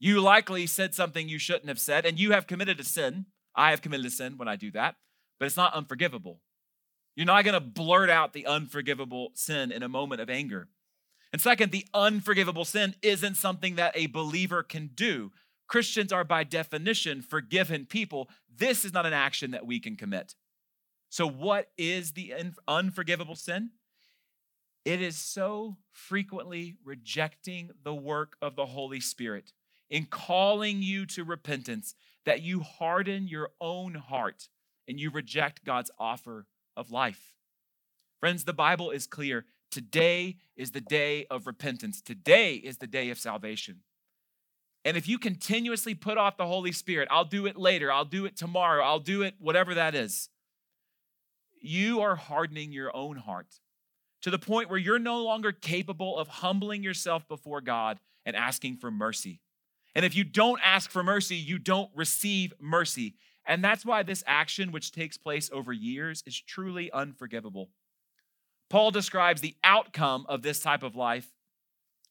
you 0.00 0.20
likely 0.20 0.66
said 0.66 0.94
something 0.94 1.28
you 1.28 1.38
shouldn't 1.38 1.68
have 1.68 1.78
said, 1.78 2.04
and 2.04 2.18
you 2.18 2.32
have 2.32 2.46
committed 2.46 2.80
a 2.80 2.84
sin. 2.84 3.26
I 3.56 3.70
have 3.70 3.82
committed 3.82 4.06
a 4.06 4.10
sin 4.10 4.36
when 4.36 4.48
I 4.48 4.56
do 4.56 4.70
that, 4.72 4.96
but 5.38 5.46
it's 5.46 5.56
not 5.56 5.74
unforgivable. 5.74 6.40
You're 7.16 7.26
not 7.26 7.44
going 7.44 7.54
to 7.54 7.60
blurt 7.60 8.10
out 8.10 8.34
the 8.34 8.46
unforgivable 8.46 9.30
sin 9.34 9.72
in 9.72 9.82
a 9.82 9.88
moment 9.88 10.20
of 10.20 10.28
anger. 10.28 10.68
And 11.32 11.40
second, 11.40 11.72
the 11.72 11.86
unforgivable 11.94 12.64
sin 12.64 12.94
isn't 13.02 13.36
something 13.36 13.76
that 13.76 13.96
a 13.96 14.06
believer 14.06 14.62
can 14.62 14.90
do. 14.94 15.32
Christians 15.66 16.12
are, 16.12 16.24
by 16.24 16.44
definition, 16.44 17.22
forgiven 17.22 17.86
people. 17.86 18.28
This 18.54 18.84
is 18.84 18.92
not 18.92 19.06
an 19.06 19.12
action 19.12 19.50
that 19.50 19.66
we 19.66 19.80
can 19.80 19.96
commit. 19.96 20.34
So, 21.08 21.26
what 21.26 21.70
is 21.76 22.12
the 22.12 22.34
unforgivable 22.68 23.34
sin? 23.34 23.70
It 24.84 25.02
is 25.02 25.16
so 25.16 25.78
frequently 25.90 26.76
rejecting 26.84 27.70
the 27.82 27.94
work 27.94 28.36
of 28.40 28.54
the 28.54 28.66
Holy 28.66 29.00
Spirit 29.00 29.52
in 29.90 30.06
calling 30.06 30.82
you 30.82 31.06
to 31.06 31.24
repentance 31.24 31.94
that 32.26 32.42
you 32.42 32.60
harden 32.60 33.26
your 33.26 33.50
own 33.60 33.94
heart 33.94 34.48
and 34.86 35.00
you 35.00 35.10
reject 35.10 35.64
God's 35.64 35.90
offer 35.98 36.46
of 36.76 36.90
life. 36.90 37.32
Friends, 38.20 38.44
the 38.44 38.52
Bible 38.52 38.90
is 38.90 39.06
clear. 39.06 39.46
Today 39.70 40.36
is 40.56 40.72
the 40.72 40.80
day 40.80 41.26
of 41.30 41.46
repentance. 41.46 42.02
Today 42.02 42.54
is 42.54 42.78
the 42.78 42.86
day 42.86 43.10
of 43.10 43.18
salvation. 43.18 43.80
And 44.84 44.96
if 44.96 45.08
you 45.08 45.18
continuously 45.18 45.94
put 45.94 46.18
off 46.18 46.36
the 46.36 46.46
Holy 46.46 46.72
Spirit, 46.72 47.08
I'll 47.10 47.24
do 47.24 47.46
it 47.46 47.56
later, 47.56 47.90
I'll 47.90 48.04
do 48.04 48.24
it 48.26 48.36
tomorrow, 48.36 48.84
I'll 48.84 49.00
do 49.00 49.22
it 49.22 49.34
whatever 49.38 49.74
that 49.74 49.94
is 49.94 50.28
you 51.66 52.00
are 52.00 52.16
hardening 52.16 52.72
your 52.72 52.94
own 52.94 53.16
heart 53.16 53.60
to 54.22 54.30
the 54.30 54.38
point 54.38 54.70
where 54.70 54.78
you're 54.78 54.98
no 54.98 55.22
longer 55.22 55.52
capable 55.52 56.18
of 56.18 56.28
humbling 56.28 56.82
yourself 56.82 57.26
before 57.28 57.60
God 57.60 57.98
and 58.24 58.36
asking 58.36 58.76
for 58.76 58.90
mercy. 58.90 59.40
And 59.96 60.04
if 60.04 60.14
you 60.14 60.24
don't 60.24 60.60
ask 60.62 60.90
for 60.90 61.02
mercy, 61.02 61.36
you 61.36 61.58
don't 61.58 61.90
receive 61.94 62.52
mercy. 62.60 63.14
And 63.46 63.64
that's 63.64 63.82
why 63.86 64.02
this 64.02 64.22
action, 64.26 64.70
which 64.70 64.92
takes 64.92 65.16
place 65.16 65.48
over 65.50 65.72
years, 65.72 66.22
is 66.26 66.38
truly 66.38 66.92
unforgivable. 66.92 67.70
Paul 68.68 68.90
describes 68.90 69.40
the 69.40 69.54
outcome 69.64 70.26
of 70.28 70.42
this 70.42 70.60
type 70.60 70.82
of 70.82 70.96
life 70.96 71.32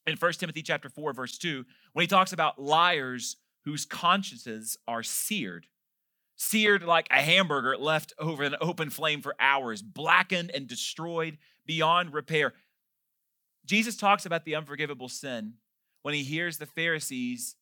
in 0.04 0.16
1 0.16 0.32
Timothy 0.32 0.62
chapter 0.62 0.88
4 0.88 1.12
verse 1.12 1.38
2 1.38 1.64
when 1.92 2.02
he 2.02 2.08
talks 2.08 2.32
about 2.32 2.60
liars 2.60 3.36
whose 3.64 3.84
consciences 3.84 4.76
are 4.88 5.04
seared 5.04 5.68
seared 6.36 6.82
like 6.82 7.06
a 7.10 7.22
hamburger 7.22 7.76
left 7.76 8.12
over 8.18 8.42
an 8.42 8.56
open 8.60 8.90
flame 8.90 9.22
for 9.22 9.34
hours, 9.40 9.80
blackened 9.80 10.50
and 10.52 10.66
destroyed 10.66 11.38
beyond 11.64 12.12
repair. 12.12 12.52
Jesus 13.64 13.96
talks 13.96 14.26
about 14.26 14.44
the 14.44 14.54
unforgivable 14.54 15.08
sin 15.08 15.54
when 16.02 16.14
he 16.14 16.22
hears 16.22 16.58
the 16.58 16.66
Pharisees 16.66 17.56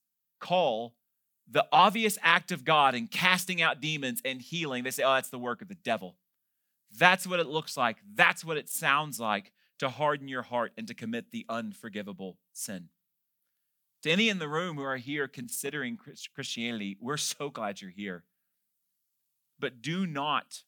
call 0.44 0.94
the 1.50 1.66
obvious 1.72 2.18
act 2.22 2.52
of 2.52 2.64
God 2.64 2.94
in 2.94 3.06
casting 3.06 3.60
out 3.60 3.80
demons 3.80 4.22
and 4.24 4.40
healing, 4.40 4.84
they 4.84 4.90
say, 4.90 5.02
oh, 5.02 5.14
that's 5.14 5.28
the 5.28 5.38
work 5.38 5.62
of 5.62 5.68
the 5.68 5.74
devil. 5.74 6.16
That's 6.96 7.26
what 7.26 7.40
it 7.40 7.46
looks 7.46 7.76
like. 7.76 7.96
That's 8.14 8.44
what 8.44 8.56
it 8.56 8.68
sounds 8.68 9.18
like 9.18 9.52
to 9.78 9.88
harden 9.88 10.28
your 10.28 10.42
heart 10.42 10.72
and 10.78 10.86
to 10.86 10.94
commit 10.94 11.30
the 11.30 11.44
unforgivable 11.48 12.38
sin. 12.52 12.88
To 14.02 14.10
any 14.10 14.28
in 14.28 14.38
the 14.38 14.48
room 14.48 14.76
who 14.76 14.82
are 14.82 14.96
here 14.96 15.28
considering 15.28 15.98
Christianity, 16.34 16.96
we're 17.00 17.16
so 17.16 17.50
glad 17.50 17.80
you're 17.80 17.90
here. 17.90 18.24
But 19.58 19.82
do 19.82 20.06
not 20.06 20.62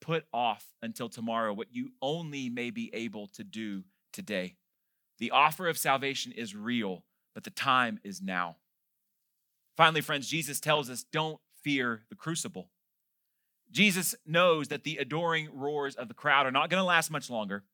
put 0.00 0.24
off 0.32 0.66
until 0.82 1.08
tomorrow 1.08 1.52
what 1.52 1.72
you 1.72 1.90
only 2.00 2.48
may 2.48 2.70
be 2.70 2.90
able 2.94 3.26
to 3.28 3.44
do 3.44 3.84
today. 4.12 4.56
The 5.18 5.30
offer 5.30 5.68
of 5.68 5.78
salvation 5.78 6.32
is 6.32 6.54
real, 6.54 7.04
but 7.34 7.44
the 7.44 7.50
time 7.50 7.98
is 8.04 8.20
now. 8.20 8.56
Finally, 9.76 10.00
friends, 10.00 10.28
Jesus 10.28 10.60
tells 10.60 10.88
us 10.88 11.04
don't 11.04 11.40
fear 11.62 12.02
the 12.08 12.14
crucible. 12.14 12.68
Jesus 13.70 14.14
knows 14.24 14.68
that 14.68 14.84
the 14.84 14.96
adoring 14.96 15.48
roars 15.52 15.96
of 15.96 16.08
the 16.08 16.14
crowd 16.14 16.46
are 16.46 16.52
not 16.52 16.70
going 16.70 16.80
to 16.80 16.84
last 16.84 17.10
much 17.10 17.28
longer. 17.28 17.64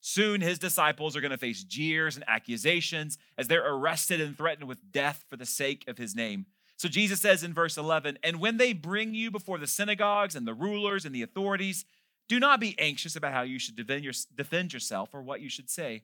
Soon, 0.00 0.40
his 0.40 0.58
disciples 0.58 1.16
are 1.16 1.20
going 1.20 1.30
to 1.30 1.38
face 1.38 1.64
jeers 1.64 2.16
and 2.16 2.24
accusations 2.28 3.18
as 3.38 3.48
they're 3.48 3.66
arrested 3.66 4.20
and 4.20 4.36
threatened 4.36 4.68
with 4.68 4.92
death 4.92 5.24
for 5.28 5.36
the 5.36 5.46
sake 5.46 5.84
of 5.88 5.98
his 5.98 6.14
name. 6.14 6.46
So, 6.76 6.88
Jesus 6.88 7.20
says 7.20 7.42
in 7.42 7.54
verse 7.54 7.76
11, 7.76 8.18
And 8.22 8.38
when 8.38 8.58
they 8.58 8.72
bring 8.72 9.14
you 9.14 9.30
before 9.30 9.58
the 9.58 9.66
synagogues 9.66 10.36
and 10.36 10.46
the 10.46 10.54
rulers 10.54 11.04
and 11.04 11.14
the 11.14 11.22
authorities, 11.22 11.84
do 12.28 12.38
not 12.38 12.60
be 12.60 12.78
anxious 12.78 13.16
about 13.16 13.32
how 13.32 13.42
you 13.42 13.58
should 13.58 13.76
defend, 13.76 14.04
your, 14.04 14.12
defend 14.34 14.72
yourself 14.72 15.10
or 15.12 15.22
what 15.22 15.40
you 15.40 15.48
should 15.48 15.70
say, 15.70 16.02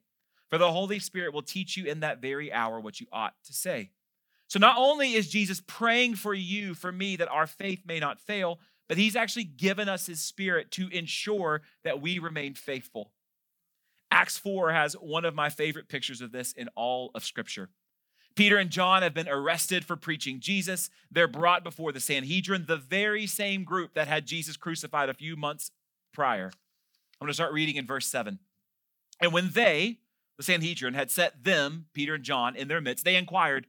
for 0.49 0.59
the 0.59 0.72
Holy 0.72 0.99
Spirit 0.99 1.32
will 1.32 1.43
teach 1.43 1.76
you 1.76 1.84
in 1.84 2.01
that 2.01 2.20
very 2.20 2.53
hour 2.53 2.80
what 2.80 3.01
you 3.01 3.07
ought 3.12 3.34
to 3.45 3.53
say. 3.53 3.91
So, 4.51 4.59
not 4.59 4.76
only 4.76 5.14
is 5.14 5.28
Jesus 5.28 5.62
praying 5.64 6.16
for 6.16 6.34
you, 6.34 6.74
for 6.74 6.90
me, 6.90 7.14
that 7.16 7.28
our 7.28 7.46
faith 7.46 7.82
may 7.86 8.01
not 8.01 8.18
fail, 8.18 8.59
but 8.88 8.98
he's 8.98 9.14
actually 9.14 9.44
given 9.44 9.88
us 9.88 10.07
his 10.07 10.20
spirit 10.20 10.72
to 10.72 10.88
ensure 10.88 11.62
that 11.84 12.03
we 12.03 12.18
remain 12.18 12.55
faithful. 12.55 13.12
Acts 14.11 14.36
4 14.38 14.72
has 14.72 14.94
one 14.94 15.24
of 15.24 15.36
my 15.36 15.51
favorite 15.51 15.88
pictures 15.88 16.20
of 16.20 16.32
this 16.32 16.53
in 16.53 16.68
all 16.74 17.12
of 17.14 17.24
Scripture. 17.24 17.68
Peter 18.34 18.59
and 18.59 18.70
John 18.70 19.03
have 19.03 19.14
been 19.14 19.28
arrested 19.28 19.84
for 19.84 19.94
preaching 19.94 20.40
Jesus. 20.40 20.90
They're 21.12 21.28
brought 21.28 21.62
before 21.62 21.92
the 21.92 22.01
Sanhedrin, 22.01 22.64
the 22.66 22.76
very 22.76 23.28
same 23.28 23.62
group 23.62 23.94
that 23.94 24.09
had 24.09 24.26
Jesus 24.26 24.57
crucified 24.57 25.09
a 25.09 25.14
few 25.14 25.36
months 25.36 25.70
prior. 26.12 26.46
I'm 27.20 27.26
going 27.26 27.28
to 27.28 27.34
start 27.34 27.53
reading 27.53 27.76
in 27.76 27.86
verse 27.86 28.09
7. 28.09 28.40
And 29.20 29.32
when 29.32 29.51
they, 29.51 29.98
the 30.38 30.42
Sanhedrin, 30.42 30.94
had 30.94 31.12
set 31.12 31.44
them, 31.44 31.86
Peter 31.92 32.14
and 32.14 32.24
John, 32.24 32.57
in 32.57 32.66
their 32.66 32.80
midst, 32.80 33.05
they 33.05 33.14
inquired, 33.14 33.68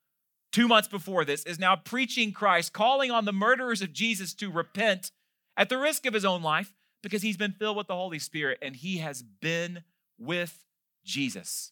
two 0.51 0.67
months 0.67 0.87
before 0.87 1.25
this, 1.25 1.43
is 1.43 1.59
now 1.59 1.75
preaching 1.75 2.31
Christ, 2.31 2.73
calling 2.73 3.11
on 3.11 3.25
the 3.25 3.33
murderers 3.33 3.81
of 3.81 3.93
Jesus 3.93 4.33
to 4.35 4.51
repent 4.51 5.11
at 5.57 5.69
the 5.69 5.77
risk 5.77 6.05
of 6.05 6.13
his 6.13 6.25
own 6.25 6.41
life 6.41 6.73
because 7.01 7.21
he's 7.21 7.37
been 7.37 7.53
filled 7.53 7.77
with 7.77 7.87
the 7.87 7.95
Holy 7.95 8.19
Spirit 8.19 8.59
and 8.61 8.75
he 8.75 8.97
has 8.97 9.21
been 9.21 9.83
with 10.17 10.65
Jesus. 11.03 11.71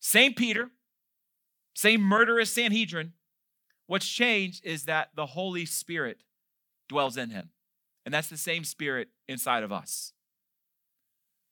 Same 0.00 0.34
Peter, 0.34 0.70
same 1.74 2.02
murderous 2.02 2.50
Sanhedrin. 2.50 3.12
What's 3.86 4.08
changed 4.08 4.64
is 4.64 4.84
that 4.84 5.10
the 5.14 5.26
Holy 5.26 5.66
Spirit 5.66 6.18
dwells 6.88 7.16
in 7.16 7.30
him. 7.30 7.50
And 8.04 8.12
that's 8.12 8.28
the 8.28 8.36
same 8.36 8.64
spirit 8.64 9.08
inside 9.28 9.62
of 9.62 9.70
us. 9.70 10.12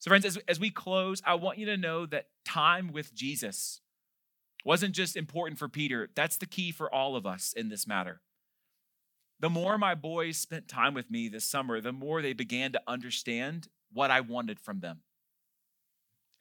So, 0.01 0.09
friends, 0.09 0.25
as, 0.25 0.39
as 0.49 0.59
we 0.59 0.71
close, 0.71 1.23
I 1.25 1.35
want 1.35 1.59
you 1.59 1.67
to 1.67 1.77
know 1.77 2.07
that 2.07 2.29
time 2.45 2.93
with 2.93 3.15
Jesus 3.15 3.83
wasn't 4.65 4.95
just 4.95 5.17
important 5.17 5.59
for 5.59 5.69
Peter, 5.69 6.09
that's 6.15 6.37
the 6.37 6.47
key 6.47 6.71
for 6.73 6.93
all 6.93 7.17
of 7.17 7.27
us 7.27 7.53
in 7.57 7.69
this 7.69 7.87
matter. 7.87 8.21
The 9.41 9.51
more 9.51 9.79
my 9.79 9.95
boys 9.95 10.37
spent 10.37 10.69
time 10.69 10.93
with 10.93 11.11
me 11.11 11.29
this 11.29 11.47
summer, 11.47 11.81
the 11.81 11.93
more 11.93 12.21
they 12.21 12.35
began 12.35 12.73
to 12.73 12.83
understand 12.87 13.69
what 13.93 14.11
I 14.11 14.21
wanted 14.21 14.61
from 14.61 14.81
them. 14.81 15.01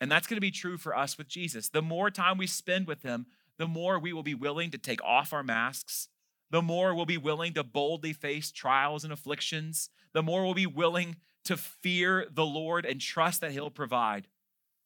And 0.01 0.11
that's 0.11 0.27
going 0.27 0.37
to 0.37 0.41
be 0.41 0.51
true 0.51 0.77
for 0.77 0.95
us 0.95 1.17
with 1.17 1.27
Jesus. 1.27 1.69
The 1.69 1.81
more 1.81 2.09
time 2.09 2.37
we 2.37 2.47
spend 2.47 2.87
with 2.87 3.03
him, 3.03 3.25
the 3.57 3.67
more 3.67 3.99
we 3.99 4.13
will 4.13 4.23
be 4.23 4.33
willing 4.33 4.71
to 4.71 4.77
take 4.77 5.03
off 5.03 5.33
our 5.33 5.43
masks, 5.43 6.09
the 6.51 6.61
more 6.61 6.95
we'll 6.95 7.05
be 7.05 7.17
willing 7.17 7.53
to 7.53 7.63
boldly 7.63 8.13
face 8.13 8.51
trials 8.51 9.03
and 9.03 9.13
afflictions, 9.13 9.89
the 10.13 10.23
more 10.23 10.43
we'll 10.43 10.53
be 10.53 10.65
willing 10.65 11.17
to 11.45 11.57
fear 11.57 12.25
the 12.31 12.45
Lord 12.45 12.85
and 12.85 12.99
trust 12.99 13.41
that 13.41 13.51
he'll 13.51 13.69
provide. 13.69 14.27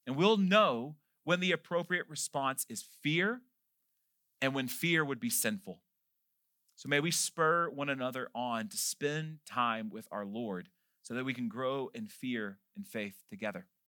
And 0.06 0.16
we'll 0.16 0.38
know 0.38 0.96
when 1.24 1.40
the 1.40 1.52
appropriate 1.52 2.08
response 2.10 2.66
is 2.70 2.86
fear 3.02 3.42
and 4.42 4.54
when 4.54 4.68
fear 4.68 5.06
would 5.06 5.20
be 5.20 5.30
sinful. 5.30 5.80
So 6.76 6.90
may 6.90 7.00
we 7.00 7.12
spur 7.12 7.70
one 7.70 7.90
another 7.90 8.30
on 8.34 8.68
to 8.70 8.78
spend 8.78 9.40
time 9.46 9.90
with 9.90 10.08
our 10.12 10.26
Lord 10.26 10.70
so 11.02 11.14
that 11.14 11.26
we 11.26 11.34
can 11.34 11.48
grow 11.48 11.92
in 11.94 12.08
fear 12.08 12.60
and 12.76 12.86
faith 12.88 13.24
together. 13.30 13.68